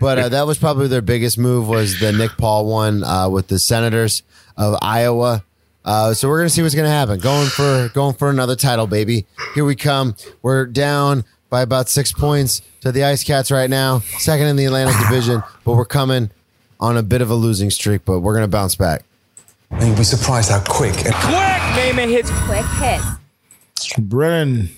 [0.00, 3.46] But uh, that was probably their biggest move was the Nick Paul one uh, with
[3.46, 4.24] the Senators
[4.56, 5.44] of Iowa.
[5.84, 7.20] Uh, so we're gonna see what's gonna happen.
[7.20, 9.24] Going for going for another title, baby.
[9.54, 10.14] Here we come.
[10.42, 14.64] We're down by about six points to the Ice Cats right now, second in the
[14.66, 15.42] Atlantic Division.
[15.64, 16.30] But we're coming
[16.80, 19.04] on a bit of a losing streak, but we're gonna bounce back.
[19.70, 23.94] And you'll be surprised how quick and Naaman hits Quick hits.
[23.98, 24.70] Brennan,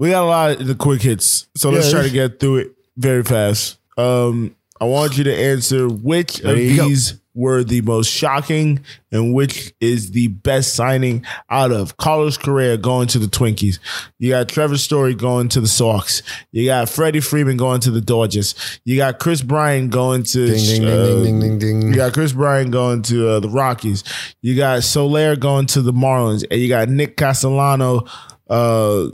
[0.00, 1.46] we got a lot of the quick hits.
[1.56, 3.78] So let's try to get through it very fast.
[3.98, 6.88] Um, I want you to answer which of you go.
[6.88, 8.82] these were the most shocking
[9.12, 13.78] and which is the best signing out of Carlos Correa going to the Twinkies.
[14.18, 16.22] You got Trevor Story going to the Sox.
[16.50, 18.80] You got Freddie Freeman going to the Dodgers.
[18.86, 22.14] You got Kris Bryant going to Ding ding uh, ding ding ding ding you got
[22.14, 24.02] Kris Bryant going to uh, the Rockies.
[24.40, 28.06] You got Soler going to the Marlins, and you got Nick Castellano.
[28.48, 29.10] Uh,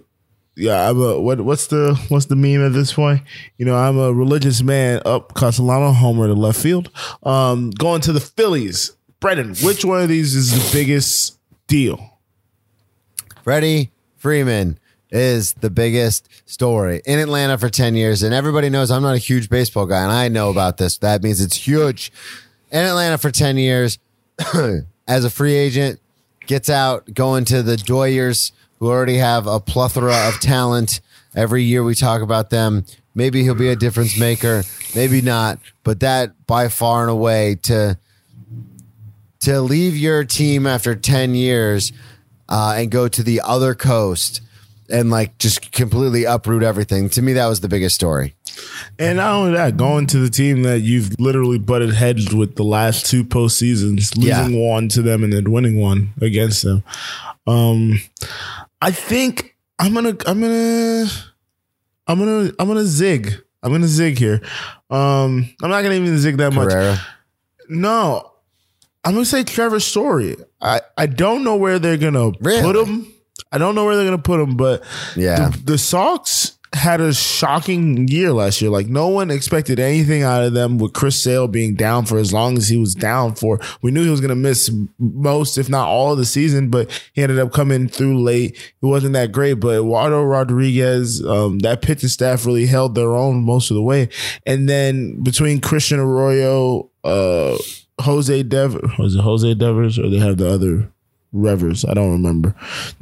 [0.57, 1.41] yeah, I'm a what?
[1.43, 3.23] What's the what's the meme at this point?
[3.59, 5.03] You know, I'm a religious man.
[5.05, 6.91] Up Castellano, homer to left field.
[7.23, 8.97] Um, going to the Phillies.
[9.21, 12.19] Brendan, which one of these is the biggest deal?
[13.43, 14.79] Freddie Freeman
[15.11, 18.23] is the biggest story in Atlanta for 10 years.
[18.23, 20.99] And everybody knows I'm not a huge baseball guy, and I know about this.
[20.99, 22.13] That means it's huge.
[22.71, 23.99] In Atlanta for 10 years
[25.09, 26.01] as a free agent,
[26.47, 31.01] gets out going to the Doyers, who already have a plethora of talent.
[31.35, 32.85] Every year we talk about them.
[33.15, 34.63] Maybe he'll be a difference maker,
[34.95, 35.59] maybe not.
[35.85, 37.99] But that by far and away to
[39.41, 41.93] to leave your team after 10 years
[42.49, 44.41] uh, and go to the other coast
[44.89, 47.09] and like just completely uproot everything.
[47.11, 48.35] To me, that was the biggest story.
[48.99, 52.63] And not only that, going to the team that you've literally butted heads with the
[52.65, 54.49] last two postseasons, losing Yeah.
[54.71, 56.83] one to them and then winning one against them.
[57.47, 58.01] Um,
[58.81, 61.07] I think I'm gonna, I'm gonna,
[62.07, 63.35] I'm gonna, I'm gonna zig.
[63.63, 64.41] I'm gonna zig here.
[64.91, 66.73] Um, I'm not gonna even zig that much.
[67.69, 68.33] No,
[69.05, 70.37] I'm gonna say Trevor Story.
[70.61, 72.63] I I don't know where they're gonna Really?
[72.63, 73.13] put him.
[73.51, 74.85] I don't know where they're gonna put him, but
[75.17, 75.49] Yeah.
[75.51, 78.71] the, the Sox had a shocking year last year.
[78.71, 82.33] Like no one expected anything out of them with Chris Sale being down for as
[82.33, 83.61] long as he was down for.
[83.83, 87.23] We knew he was gonna miss most, if not all of the season, but he
[87.23, 88.57] ended up coming through late.
[88.57, 93.45] It wasn't that great, but Eduardo Rodriguez, um, that pitching staff really held their own
[93.45, 94.09] most of the way.
[94.47, 97.57] And then between Christian Arroyo, uh,
[98.01, 100.93] Jose Dev was it Jose Devers or they have the other
[101.33, 101.85] Revers?
[101.85, 102.55] I don't remember.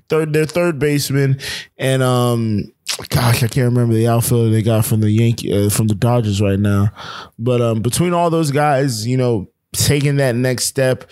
[0.08, 1.38] Third, their third baseman,
[1.78, 2.72] and um,
[3.08, 6.40] gosh, I can't remember the outfielder they got from the Yankee uh, from the Dodgers
[6.40, 6.90] right now.
[7.38, 11.10] But um, between all those guys, you know, taking that next step,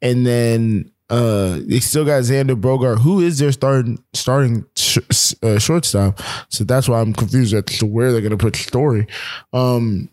[0.00, 5.58] and then uh, they still got Xander Bogaerts, who is their starting starting sh- uh,
[5.58, 6.20] shortstop.
[6.48, 9.06] So that's why I'm confused as to where they're going to put Story.
[9.52, 10.08] Um,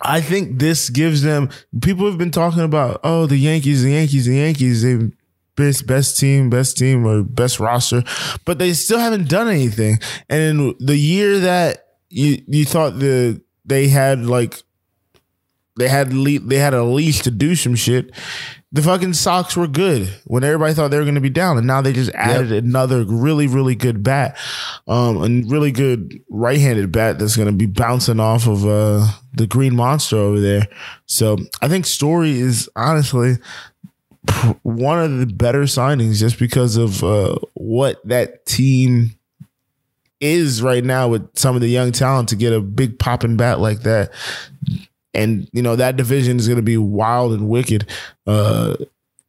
[0.00, 1.50] I think this gives them.
[1.80, 4.82] People have been talking about, oh, the Yankees, the Yankees, the Yankees.
[4.82, 5.10] They
[5.56, 8.02] best best team, best team, or best roster,
[8.44, 9.98] but they still haven't done anything.
[10.28, 14.62] And in the year that you you thought the they had like
[15.76, 18.12] they had le- they had a leash to do some shit.
[18.72, 21.66] The fucking Sox were good when everybody thought they were going to be down, and
[21.66, 24.36] now they just added another really, really good bat,
[24.88, 29.46] um, a really good right-handed bat that's going to be bouncing off of uh, the
[29.46, 30.66] Green Monster over there.
[31.06, 33.36] So I think Story is honestly
[34.62, 39.14] one of the better signings just because of uh, what that team
[40.20, 43.60] is right now with some of the young talent to get a big popping bat
[43.60, 44.10] like that.
[45.12, 47.88] And you know that division is going to be wild and wicked
[48.26, 48.76] uh,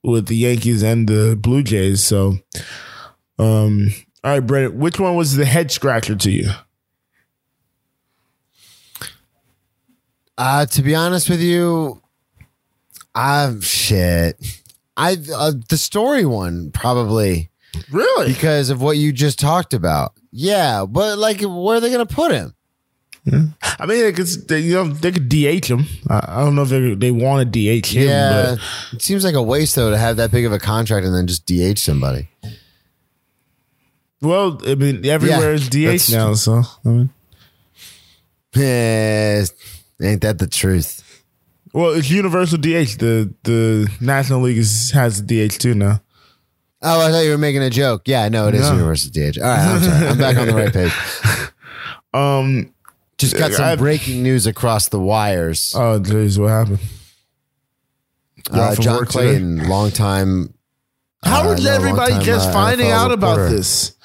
[0.04, 2.04] with the Yankees and the Blue Jays.
[2.04, 2.38] So,
[3.38, 3.90] um,
[4.24, 6.50] all right, Brett, which one was the head scratcher to you?
[10.38, 12.02] Uh, to be honest with you,
[13.14, 14.38] I'm shit.
[14.98, 17.50] I uh, the story one probably
[17.92, 18.32] Really?
[18.34, 20.14] because of what you just talked about.
[20.32, 22.54] Yeah, but like, where are they gonna put him?
[23.80, 25.86] I mean, they could, they, you know, they could DH him.
[26.10, 28.08] I, I don't know if they they want to DH him.
[28.08, 28.60] yeah, but
[28.94, 31.26] it seems like a waste though to have that big of a contract and then
[31.28, 32.30] just DH somebody.
[34.22, 36.34] well, I mean, everywhere Yeah, is that's- DH now.
[36.36, 37.10] So I mean,
[38.56, 39.44] Eh,
[40.02, 41.02] ain't that the truth?
[41.76, 42.98] Well, it's universal DH.
[42.98, 46.02] The the National League is, has DH too now.
[46.82, 48.04] Oh, I thought you were making a joke.
[48.06, 48.74] Yeah, no, it is No.
[48.74, 49.38] Universal DH.
[49.40, 50.08] All right, I'm sorry.
[50.08, 50.92] I'm back on the right page.
[52.14, 52.72] Um.
[53.18, 55.74] Just got some I've- breaking news across the wires.
[55.76, 56.80] Oh, jeez, what happened?
[58.52, 59.20] You're Uh, off of John work today?
[59.32, 60.54] Clayton, long time.
[61.24, 63.56] How uh, is no, everybody long-time, just uh, finding NFL out about reporter.
[63.56, 63.96] this?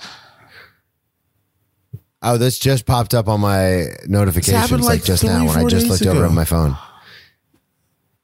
[2.22, 5.60] Oh, this just popped up on my notifications like, like just three, now when I
[5.60, 6.28] four just days looked over ago.
[6.28, 6.76] at my phone.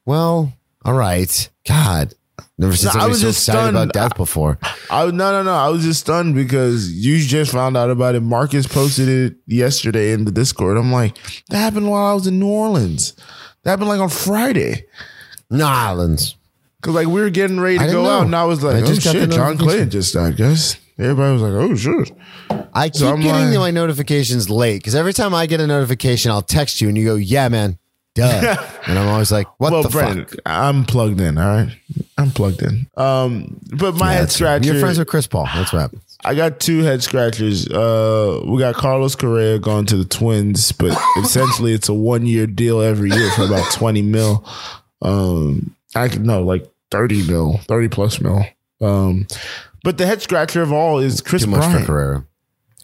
[0.07, 0.53] Well,
[0.85, 1.49] all right.
[1.67, 2.13] God,
[2.57, 3.77] never seen No, I was so just excited stunned.
[3.77, 4.57] about death before.
[4.89, 5.53] I no no no.
[5.53, 8.21] I was just stunned because you just found out about it.
[8.21, 10.77] Marcus posted it yesterday in the Discord.
[10.77, 11.17] I'm like,
[11.49, 13.15] that happened while I was in New Orleans.
[13.63, 14.85] That happened like on Friday.
[15.51, 16.35] Nolans.
[16.81, 18.09] Cause like we were getting ready to go know.
[18.09, 19.57] out, and I was like, I "Oh shit, John.
[19.57, 22.11] Clayton just died." Guys, everybody was like, "Oh shit."
[22.73, 26.31] I keep So getting like- my notifications late because every time I get a notification,
[26.31, 27.77] I'll text you and you go, "Yeah, man,
[28.17, 28.57] duh,"
[28.87, 31.37] and I'm always like, "What well, the Brandon, fuck?" I'm plugged in.
[31.37, 31.75] All right,
[32.17, 32.87] I'm plugged in.
[32.97, 34.71] Um, but my head scratcher.
[34.71, 35.45] You're friends with Chris Paul.
[35.53, 36.17] That's what happens.
[36.25, 37.67] I got two head scratchers.
[37.67, 42.47] Uh, we got Carlos Correa going to the Twins, but essentially it's a one year
[42.47, 44.45] deal every year for about twenty mil.
[45.01, 48.43] Um, I could no like thirty mil, thirty plus mil.
[48.81, 49.27] Um,
[49.83, 52.25] but the head scratcher of all is Kris Too much for Bryant.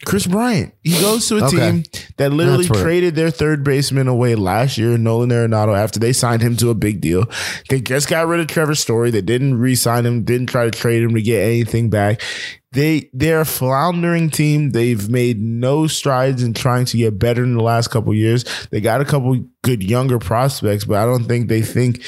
[0.06, 0.74] Kris Bryant.
[0.84, 1.58] He goes to a Okay.
[1.58, 1.84] team
[2.18, 6.56] that literally traded their third baseman away last year, Nolan Arenado, after they signed him
[6.58, 7.26] to a big deal.
[7.70, 9.12] They just got rid of Trevor Story.
[9.12, 12.22] They didn't re-sign him, didn't try to trade him to get anything back.
[12.72, 14.72] They they're a floundering team.
[14.72, 18.45] They've made no strides in trying to get better in the last couple years.
[18.72, 22.01] They got a couple good younger prospects, but I don't think they think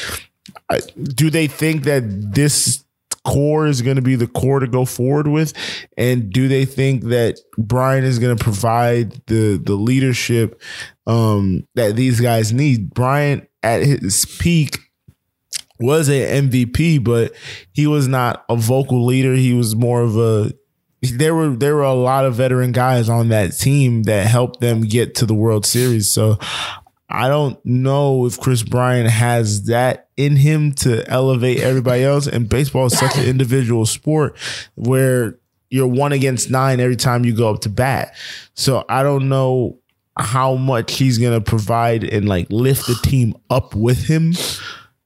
[1.15, 2.83] do they think that this
[3.25, 5.53] core is going to be the core to go forward with?
[5.97, 10.61] And do they think that Bryant is going to provide the the leadership
[11.07, 12.93] um that these guys need?
[12.93, 14.79] Bryant at his peak
[15.79, 17.33] was an MVP but
[17.73, 19.33] he was not a vocal leader.
[19.35, 20.51] He was more of a
[21.01, 24.81] there were there were a lot of veteran guys on that team that helped them
[24.81, 26.11] get to the World Series.
[26.11, 26.37] So
[27.09, 32.27] I don't know if Kris Bryant has that in him to elevate everybody else.
[32.27, 34.37] And baseball is such an individual sport
[34.75, 35.37] where
[35.69, 38.15] you're one against nine every time you go up to bat.
[38.53, 39.79] So I don't know
[40.17, 44.33] how much he's gonna provide and like lift the team up with him.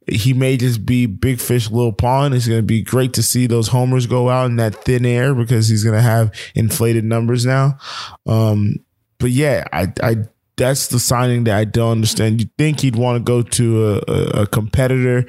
[0.08, 2.34] He may just be big fish, little pond.
[2.34, 5.36] It's going to be great to see those homers go out in that thin air
[5.36, 7.78] because he's going to have inflated numbers now.
[8.26, 8.78] Um,
[9.20, 10.16] but yeah, I, I,
[10.60, 12.42] that's the signing that I don't understand.
[12.42, 15.26] You think he'd want to go to a, a, a competitor.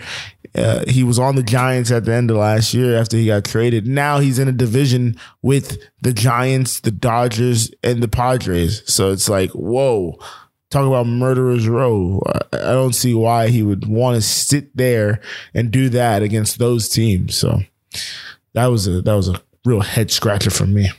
[0.55, 3.45] Uh, he was on the Giants at the end of last year after he got
[3.45, 3.87] traded.
[3.87, 8.83] Now he's in a division with the Giants, the Dodgers, and the Padres.
[8.93, 10.18] So it's like, whoa,
[10.70, 12.20] talk about murderers row.
[12.26, 15.20] I I don't see why he would want to sit there
[15.55, 17.37] and do that against those teams.
[17.37, 17.61] So
[18.55, 20.91] that was a that was a real head scratcher for me.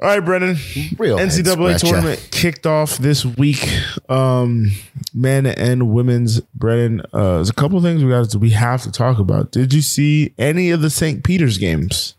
[0.00, 0.56] All right, Brennan.
[0.96, 3.68] Real NCAA tournament kicked off this week.
[4.08, 4.70] Um,
[5.12, 6.40] men and women's.
[6.54, 8.30] Brennan, uh, there's a couple things we got.
[8.30, 9.50] To, we have to talk about.
[9.50, 11.24] Did you see any of the St.
[11.24, 12.14] Peter's games?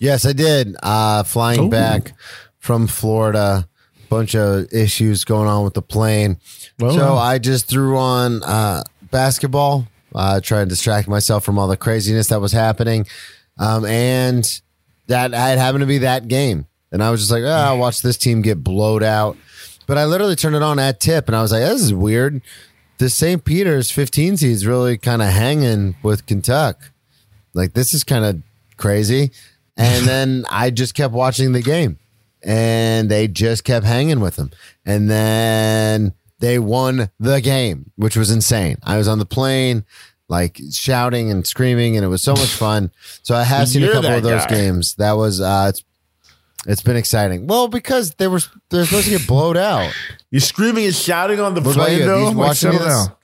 [0.00, 0.76] Yes, I did.
[0.82, 1.70] Uh, flying Ooh.
[1.70, 2.14] back
[2.58, 3.68] from Florida,
[4.08, 6.38] bunch of issues going on with the plane.
[6.80, 8.82] Well, so uh, I just threw on uh,
[9.12, 13.06] basketball, uh, trying to distract myself from all the craziness that was happening.
[13.56, 14.60] Um, and
[15.06, 16.66] that I had happened to be that game.
[16.92, 19.36] And I was just like, oh, I'll watch this team get blowed out.
[19.86, 22.42] But I literally turned it on at tip and I was like, this is weird.
[22.98, 23.44] The St.
[23.44, 26.86] Peter's 15 seed is really kind of hanging with Kentucky.
[27.54, 28.42] Like, this is kind of
[28.76, 29.30] crazy.
[29.76, 31.98] And then I just kept watching the game
[32.42, 34.50] and they just kept hanging with them.
[34.84, 38.78] And then they won the game, which was insane.
[38.82, 39.84] I was on the plane,
[40.28, 42.90] like shouting and screaming, and it was so much fun.
[43.22, 44.54] So I have seen You're a couple of those guy.
[44.54, 44.94] games.
[44.96, 45.84] That was uh it's
[46.66, 47.46] it's been exciting.
[47.46, 49.92] Well, because they were they're supposed to get blowed out.
[50.30, 52.24] You're screaming and shouting on the What plane, though.
[52.24, 53.06] Like, watching settle this?
[53.06, 53.16] down.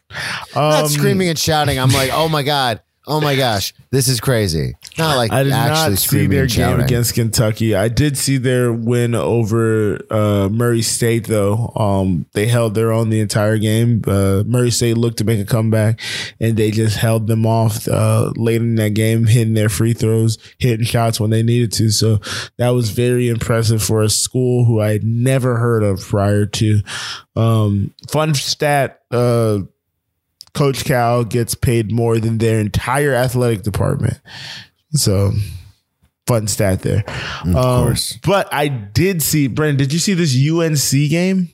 [0.54, 1.78] Not Um, screaming and shouting.
[1.78, 4.74] I'm like, oh my god, oh my gosh, this is crazy.
[4.98, 7.74] Not like I did actually not see their game against Kentucky.
[7.74, 11.72] I did see their win over uh, Murray State, though.
[11.74, 14.02] Um, they held their own the entire game.
[14.06, 16.00] Uh, Murray State looked to make a comeback,
[16.40, 20.38] and they just held them off uh, late in that game, hitting their free throws,
[20.58, 21.90] hitting shots when they needed to.
[21.90, 22.20] So
[22.58, 26.80] that was very impressive for a school who I had never heard of prior to.
[27.34, 29.00] Um, fun stat.
[29.10, 29.60] Uh,
[30.54, 34.18] Coach Cal gets paid more than their entire athletic department.
[34.92, 35.32] So
[36.26, 37.04] fun stat there.
[37.46, 38.18] Of course.
[38.24, 41.48] But I did see, Brendan, did you see this UNC game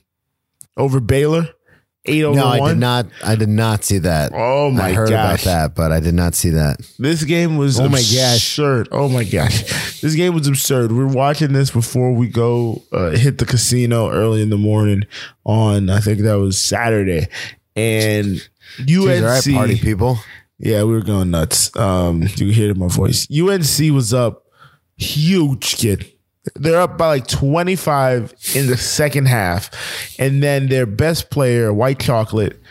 [0.77, 1.47] over Baylor?
[2.05, 3.07] Eight over No, I did not.
[3.23, 4.31] I did not see that.
[4.33, 4.85] Oh my god.
[4.85, 5.41] I heard gosh.
[5.43, 6.77] about that, but I did not see that.
[6.97, 8.35] This game was Oh my gosh.
[8.35, 8.87] absurd.
[8.91, 9.99] Oh my gosh.
[9.99, 10.93] This game was absurd.
[10.93, 15.03] We're watching this before we go uh, hit the casino early in the morning
[15.45, 17.27] on, I think that was Saturday.
[17.75, 18.47] And
[18.79, 19.23] UNC.
[19.23, 20.19] Right, party people.
[20.57, 21.75] Yeah, we were going nuts.
[21.77, 23.27] Um, you can hear it in my voice.
[23.31, 24.45] UNC was up
[24.97, 26.11] huge, kid.
[26.55, 29.69] They're up by like 25 in the second half.
[30.19, 32.61] And then their best player, White Chocolate,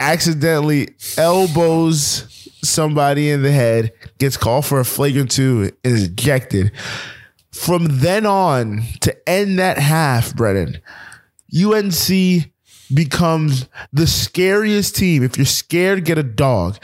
[0.00, 2.30] accidentally elbows
[2.62, 6.72] somebody in the head, gets called for a flagrant two, and is ejected.
[7.52, 10.80] From then on to end that half, Brennan,
[11.54, 12.50] UNC
[12.92, 15.22] becomes the scariest team.
[15.22, 16.78] If you're scared, get a dog.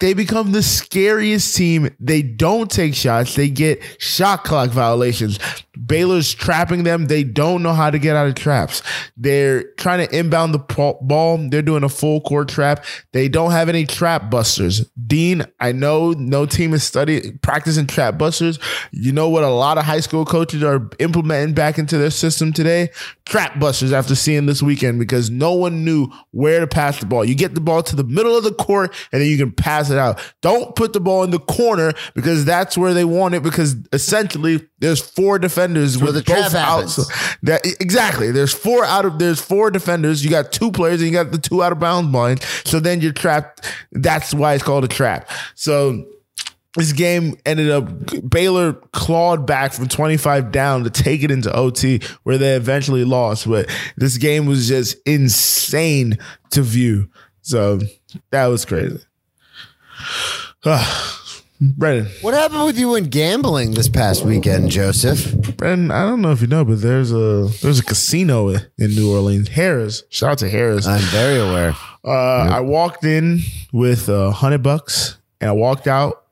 [0.00, 1.94] They become the scariest team.
[2.00, 3.34] They don't take shots.
[3.34, 5.38] They get shot clock violations.
[5.86, 7.06] Baylor's trapping them.
[7.06, 8.82] They don't know how to get out of traps.
[9.16, 11.38] They're trying to inbound the ball.
[11.50, 12.84] They're doing a full court trap.
[13.12, 14.88] They don't have any trap busters.
[15.06, 18.58] Dean, I know no team is studying practicing trap busters.
[18.90, 22.52] You know what a lot of high school coaches are implementing back into their system
[22.52, 22.90] today?
[23.26, 27.24] Trap busters after seeing this weekend because no one knew where to pass the ball.
[27.24, 29.89] You get the ball to the middle of the court and then you can pass
[29.90, 30.20] it out.
[30.40, 34.66] Don't put the ball in the corner because that's where they want it because essentially
[34.78, 36.96] there's four defenders with the both trap outs.
[37.42, 38.30] That exactly.
[38.30, 40.24] There's four out of there's four defenders.
[40.24, 42.44] You got two players and you got the two out of bounds lines.
[42.64, 43.70] So then you're trapped.
[43.92, 45.28] That's why it's called a trap.
[45.54, 46.06] So
[46.76, 47.88] this game ended up
[48.28, 53.48] Baylor clawed back from 25 down to take it into OT where they eventually lost.
[53.48, 56.18] But this game was just insane
[56.50, 57.10] to view.
[57.42, 57.80] So
[58.30, 59.00] that was crazy.
[61.62, 65.56] Brennan, What happened with you in gambling this past weekend, Joseph?
[65.58, 69.12] Brennan, I don't know if you know, but there's a there's a casino in New
[69.12, 69.48] Orleans.
[69.48, 70.02] Harris.
[70.08, 70.86] Shout out to Harris.
[70.86, 71.74] I'm very aware.
[72.02, 73.40] Uh, I walked in
[73.74, 76.24] with a hundred bucks and I walked out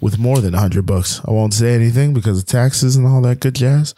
[0.00, 1.20] with more than a hundred bucks.
[1.24, 3.94] I won't say anything because of taxes and all that good jazz.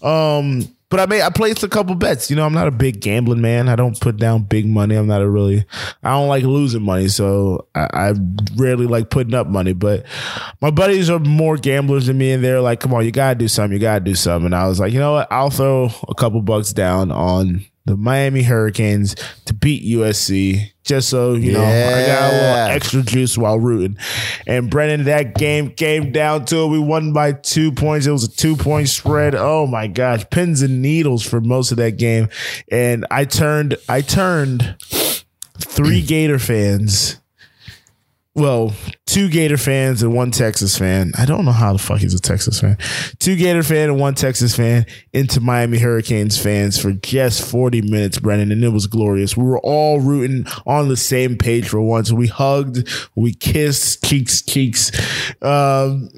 [0.00, 2.28] Um, but I made I placed a couple bets.
[2.28, 3.68] You know, I'm not a big gambling man.
[3.68, 4.96] I don't put down big money.
[4.96, 5.64] I'm not a really
[6.02, 8.14] I don't like losing money, so I, I
[8.56, 9.72] rarely like putting up money.
[9.72, 10.04] But
[10.60, 13.48] my buddies are more gamblers than me, and they're like, "Come on, you gotta do
[13.48, 13.72] something.
[13.72, 15.28] You gotta do something." And I was like, you know what?
[15.30, 19.16] I'll throw a couple bucks down on the Miami Hurricanes
[19.46, 23.98] to beat USC, just so you know I got a little extra juice while rooting.
[24.46, 26.68] And Brennan, that game came down to it.
[26.68, 28.06] We won by two points.
[28.06, 29.34] It was a two point spread.
[29.34, 32.28] Oh my gosh, pins and needles for most of that game.
[32.70, 34.76] And I turned, I turned
[35.58, 37.19] three Gator fans.
[38.36, 38.72] Well,
[39.06, 41.10] two Gator fans and one Texas fan.
[41.18, 42.78] I don't know how the fuck he's a Texas fan.
[43.18, 48.20] Two Gator fan and one Texas fan into Miami Hurricanes fans for just 40 minutes,
[48.20, 49.36] Brennan, and it was glorious.
[49.36, 52.12] We were all rooting on the same page for once.
[52.12, 54.92] We hugged, we kissed, cheeks, cheeks.
[55.42, 56.08] Um,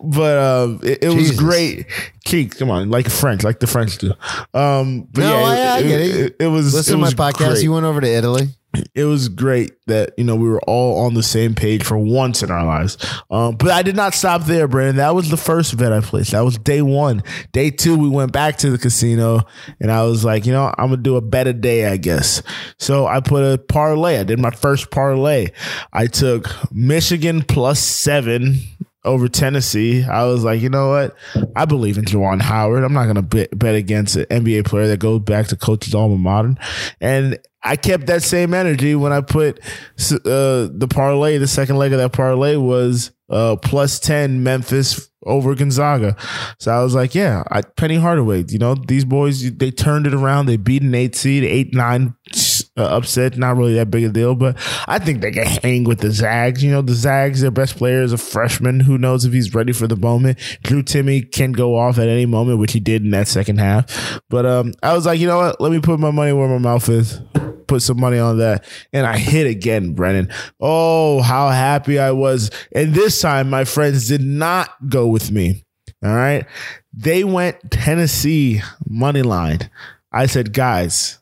[0.00, 1.84] but uh, it, it was great.
[2.24, 4.12] Cheeks, come on, like French, like the French do.
[4.54, 6.46] Um, but No, yeah, I- I it, get it, it.
[6.46, 6.72] was.
[6.72, 7.48] Listen to my podcast.
[7.48, 8.48] great You went over to Italy.
[8.94, 12.42] It was great that you know we were all on the same page for once
[12.42, 12.98] in our lives.
[13.30, 14.96] Um, but I did not stop there, Brandon.
[14.96, 16.32] That was the first bet I placed.
[16.32, 17.22] That was day one.
[17.52, 19.42] Day two, we went back to the casino,
[19.80, 22.42] and I was like, you know, I'm gonna do a bet a day, I guess.
[22.78, 24.18] So I put a parlay.
[24.18, 25.48] I did my first parlay.
[25.92, 28.60] I took Michigan plus seven
[29.08, 30.04] over Tennessee.
[30.04, 31.16] I was like, you know what?
[31.56, 32.84] I believe in Juwan Howard.
[32.84, 35.94] I'm not going to bet, bet against an NBA player that goes back to coach's
[35.94, 36.54] alma mater.
[37.00, 41.38] And I kept that same energy when I put uh, the parlay.
[41.38, 46.16] The second leg of that parlay was uh, plus 10 Memphis over Gonzaga.
[46.58, 50.14] So I was like, yeah, I, Penny Hardaway, you know, these boys, they turned it
[50.14, 50.46] around.
[50.46, 52.14] They beat an eight seed, eight, nine
[52.78, 53.36] uh, upset.
[53.36, 54.56] Not really that big a deal, but
[54.86, 56.62] I think they can hang with the Zags.
[56.62, 58.80] You know, the Zags, their best player is a freshman.
[58.80, 60.38] Who knows if he's ready for the moment?
[60.62, 64.20] Drew Timme can go off at any moment, which he did in that second half.
[64.30, 65.60] But um, I was like, you know what?
[65.60, 67.20] Let me put my money where my mouth is.
[67.66, 68.64] Put some money on that.
[68.94, 70.32] And I hit again, Brennan.
[70.58, 72.50] Oh, how happy I was.
[72.72, 75.64] And this time, my friends did not go with me.
[76.02, 76.46] All right.
[76.94, 79.70] They went Tennessee money line.
[80.12, 81.18] I said, guys,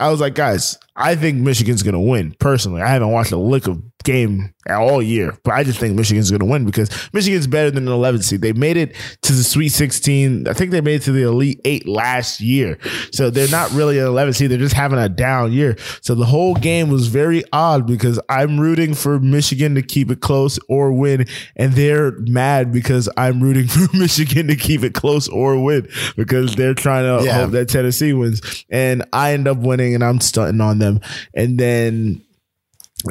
[0.00, 2.34] I was like, guys, I think Michigan's going to win.
[2.40, 6.30] Personally, I haven't watched a lick of game all year, but I just think Michigan's
[6.30, 8.42] going to win because Michigan's better than an 11 seed.
[8.42, 10.46] They made it to the Sweet 16.
[10.48, 12.78] I think they made it to the Elite Eight last year.
[13.12, 14.50] So they're not really an 11 seed.
[14.50, 15.76] They're just having a down year.
[16.02, 20.20] So the whole game was very odd because I'm rooting for Michigan to keep it
[20.20, 21.26] close or win,
[21.56, 26.56] and they're mad because I'm rooting for Michigan to keep it close or win because
[26.56, 27.40] they're trying to Yeah.
[27.42, 28.64] hope that Tennessee wins.
[28.70, 30.87] And I end up winning and I'm stunting on them.
[31.34, 32.24] And then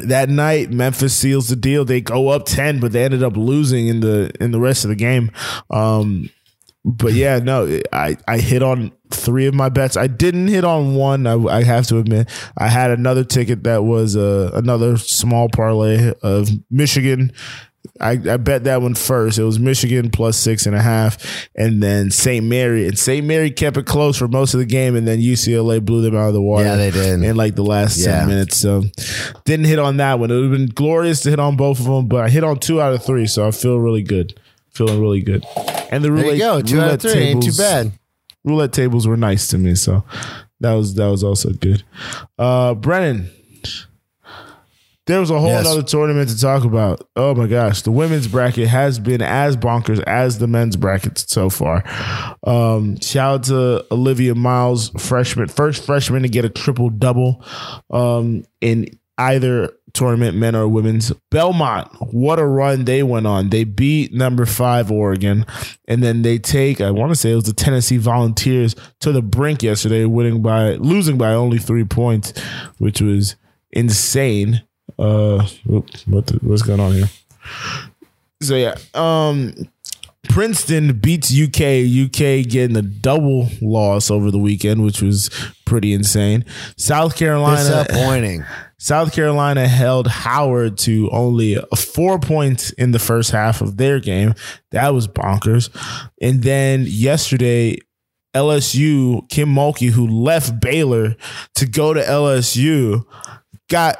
[0.06, 1.84] that night Memphis seals the deal.
[1.84, 4.90] They go up 10, but they ended up losing in the in the rest of
[4.90, 5.30] the game.
[5.70, 6.30] Um
[6.84, 9.96] but yeah, no, I, I hit on three of my bets.
[9.96, 11.26] I didn't hit on one.
[11.26, 16.14] I, I have to admit, I had another ticket that was uh, another small parlay
[16.22, 17.32] of Michigan.
[18.00, 19.38] I, I bet that one first.
[19.38, 22.44] It was Michigan plus six and a half, and then St.
[22.44, 22.86] Mary.
[22.86, 23.26] And St.
[23.26, 26.28] Mary kept it close for most of the game, and then UCLA blew them out
[26.28, 26.64] of the water.
[26.66, 27.22] Yeah, they did.
[27.22, 28.20] in like the last Yeah.
[28.20, 28.56] ten minutes.
[28.56, 28.84] So
[29.44, 30.30] didn't hit on that one.
[30.30, 32.58] It would have been glorious to hit on both of them, but I hit on
[32.58, 34.38] two out of three, so I feel really good.
[34.70, 35.44] Feeling really good.
[35.90, 36.60] And the roulette, go.
[36.60, 37.12] Two out of three.
[37.20, 37.92] Ain't too tables- bad.
[38.44, 40.04] Roulette tables were nice to me, so
[40.60, 41.82] that was that was also good.
[42.38, 43.30] Uh Brennan,
[45.08, 45.66] there was a whole Yes.
[45.66, 47.02] other tournament to talk about.
[47.16, 51.50] Oh my gosh, the women's bracket has been as bonkers as the men's bracket so
[51.50, 51.82] far.
[52.46, 57.44] Um, shout out to Olivia Miles, freshman, first freshman to get a triple double
[57.90, 58.86] um, in
[59.16, 61.10] either tournament, men or women's.
[61.30, 63.48] Belmont, what a run they went on.
[63.50, 65.44] They beat number five Oregon,
[65.88, 69.22] and then they take, I want to say it was the Tennessee Volunteers to the
[69.22, 72.32] brink yesterday, winning by losing by only three points,
[72.78, 73.34] which was
[73.72, 74.62] insane.
[74.98, 77.08] Uh, oop, what the, what's going on here?
[78.42, 79.54] So yeah, um,
[80.28, 81.84] Princeton beats UK.
[82.06, 85.30] UK getting a double loss over the weekend, which was
[85.64, 86.44] pretty insane.
[86.76, 88.44] South Carolina, Disappointing.
[88.78, 94.34] South Carolina held Howard to only four points in the first half of their game.
[94.70, 95.68] That was bonkers.
[96.22, 97.78] And then yesterday,
[98.36, 101.16] LSU, Kim Mulkey, who left Baylor
[101.56, 103.04] to go to LSU,
[103.68, 103.96] got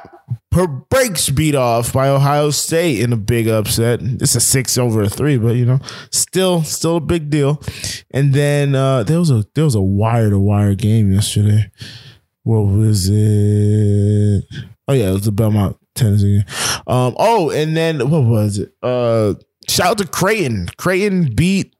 [0.53, 3.99] her brakes beat off by Ohio State in a big upset.
[4.01, 5.79] It's a six over a three, but you know,
[6.11, 7.61] still, still a big deal.
[8.11, 11.71] And then uh, there was a there was a wire to wire game yesterday.
[12.43, 14.45] What was it?
[14.87, 16.43] Oh yeah, it was the Belmont Tennessee.
[16.87, 17.15] Um.
[17.17, 18.73] Oh, and then what was it?
[18.81, 19.35] Uh.
[19.67, 20.67] shout out to Creighton.
[20.77, 21.75] Creighton beat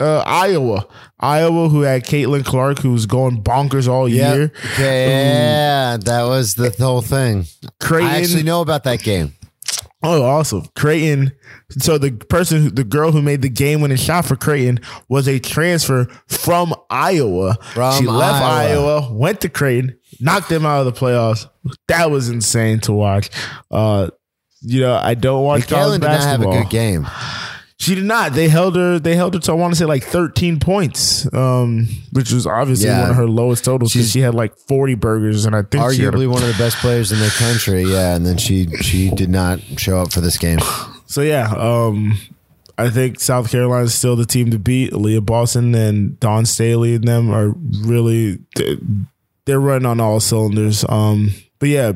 [0.00, 0.86] uh, Iowa.
[1.20, 4.52] Iowa, who had Caitlin Clark, who was going bonkers all year.
[4.74, 7.44] Okay, yeah, that was the whole thing.
[7.80, 8.10] Creighton.
[8.10, 9.34] I actually know about that game.
[10.02, 10.66] Oh, awesome.
[10.74, 11.32] Creighton.
[11.78, 14.80] So the person, who- the girl who made the game winning shot for Creighton
[15.10, 17.58] was a transfer from Iowa.
[17.74, 18.96] From she left Iowa.
[19.02, 19.12] Iowa.
[19.12, 21.46] went to Creighton, knocked them out of the playoffs.
[21.88, 23.28] That was insane to watch.
[23.70, 24.08] Uh,
[24.62, 27.06] you know, I don't watch Kaylin college did not have a good game.
[27.80, 28.34] She did not.
[28.34, 28.98] They held her.
[28.98, 32.88] They held her to I want to say like 13 points, um, which was obviously
[32.88, 33.00] Yeah.
[33.00, 36.04] one of her lowest totals because she had like 40 burgers, and I think she
[36.04, 37.84] a- Arguably one of the best players in the country.
[37.84, 40.58] Yeah, and then she she did not show up for this game.
[41.06, 42.18] So yeah, um,
[42.78, 44.92] I think South Carolina is still the team to beat.
[44.92, 47.48] Aliyah Boston and Dawn Staley and them are
[47.82, 48.38] really
[49.46, 50.84] they're running on all cylinders.
[50.88, 51.92] Um, but yeah,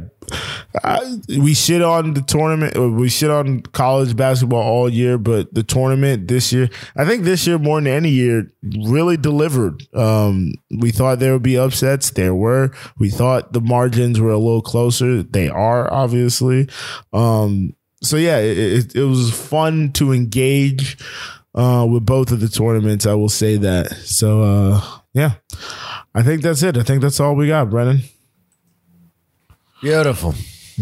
[0.83, 2.77] I, we shit on the tournament.
[2.77, 7.47] We shit on college basketball all year, but the tournament this year, I think this
[7.47, 9.83] year more than any year, really delivered.
[9.95, 12.11] Um, we thought there would be upsets.
[12.11, 12.73] There were.
[12.99, 15.23] We thought the margins were a little closer.
[15.23, 16.69] They are obviously.
[17.15, 20.99] Um, so yeah, it, it, it was fun to engage
[21.55, 23.07] uh, with both of the tournaments.
[23.07, 23.93] I will say that.
[23.93, 24.81] So uh,
[25.15, 25.37] yeah,
[26.15, 26.77] I think that's it.
[26.77, 28.01] I think that's all we got, Brennan.
[29.85, 30.35] Beautiful.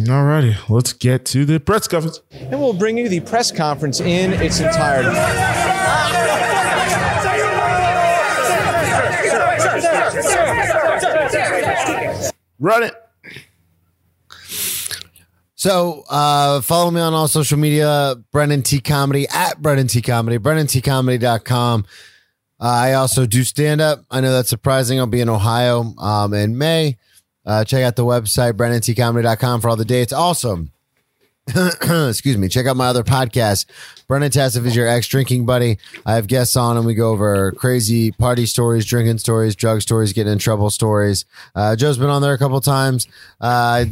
[0.08, 2.20] All righty, let's get to the press conference.
[2.30, 5.08] And we'll bring you the press conference in its entirety.
[12.60, 12.94] Run it.
[15.56, 20.38] So uh, follow me on all social media, Brennan T Comedy at Brennan T Comedy,
[20.38, 21.86] BrennanTComedy.com.
[22.60, 24.04] Uh, I also do stand up.
[24.12, 25.00] I know that's surprising.
[25.00, 26.98] I'll be in Ohio um, in May.
[27.44, 30.12] Uh, check out the website, BrennanTComedy.com for all the dates.
[30.12, 30.66] Also,
[31.48, 33.66] excuse me, check out my other podcast,
[34.06, 35.78] Brennan Tassif is your ex drinking buddy.
[36.06, 40.12] I have guests on and we go over crazy party stories, drinking stories, drug stories,
[40.12, 41.24] getting in trouble stories.
[41.54, 43.08] Uh, Joe's been on there a couple times.
[43.40, 43.86] Uh,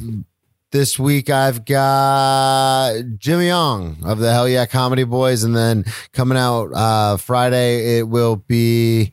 [0.70, 6.38] this week I've got Jimmy Young of the Hell Yeah Comedy Boys, and then coming
[6.38, 9.12] out uh, Friday it will be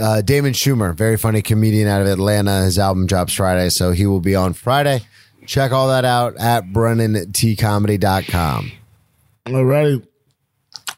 [0.00, 2.64] uh, Damon Schumer, very funny comedian out of Atlanta.
[2.64, 5.00] His album drops Friday, so he will be on Friday.
[5.46, 8.72] Check all that out at BrennanTComedy.com.
[9.46, 10.06] Alrighty.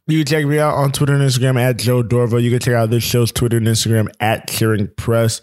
[0.06, 2.42] You can check me out on Twitter and Instagram at Joe Dorvo.
[2.42, 5.40] You can check out this show's Twitter and Instagram at Cheering Press.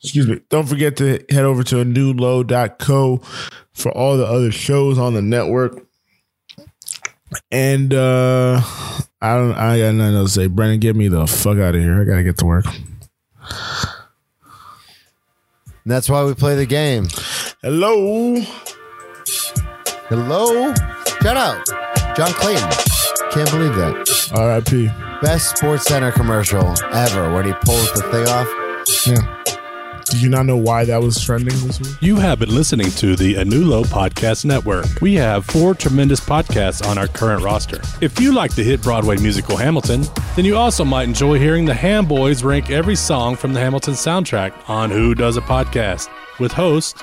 [0.00, 0.40] Excuse me.
[0.48, 3.20] Don't forget to head over to a new newlow.co
[3.72, 5.84] for all the other shows on the network.
[7.50, 8.60] And uh
[9.20, 10.46] I don't I got nothing else to say.
[10.46, 12.00] Brennan, get me the fuck out of here.
[12.00, 12.66] I gotta get to work.
[15.86, 17.08] That's why we play the game.
[17.62, 18.36] Hello.
[20.08, 20.74] Hello?
[21.22, 21.66] Shout out.
[22.16, 22.70] John Clayton.
[23.30, 24.30] Can't believe that.
[24.34, 24.86] R.I.P.
[25.20, 28.48] Best SportsCenter commercial ever when he pulls the thing off.
[29.06, 29.63] Yeah.
[30.10, 31.96] Did you not know why that was trending this week?
[32.00, 34.86] You have been listening to the A New Low Podcast Network.
[35.00, 37.80] We have four tremendous podcasts on our current roster.
[38.00, 40.04] If you like the hit Broadway musical Hamilton,
[40.36, 43.94] then you also might enjoy hearing the Ham Boys rank every song from the Hamilton
[43.94, 46.08] soundtrack on Who Does a Podcast
[46.38, 47.02] with hosts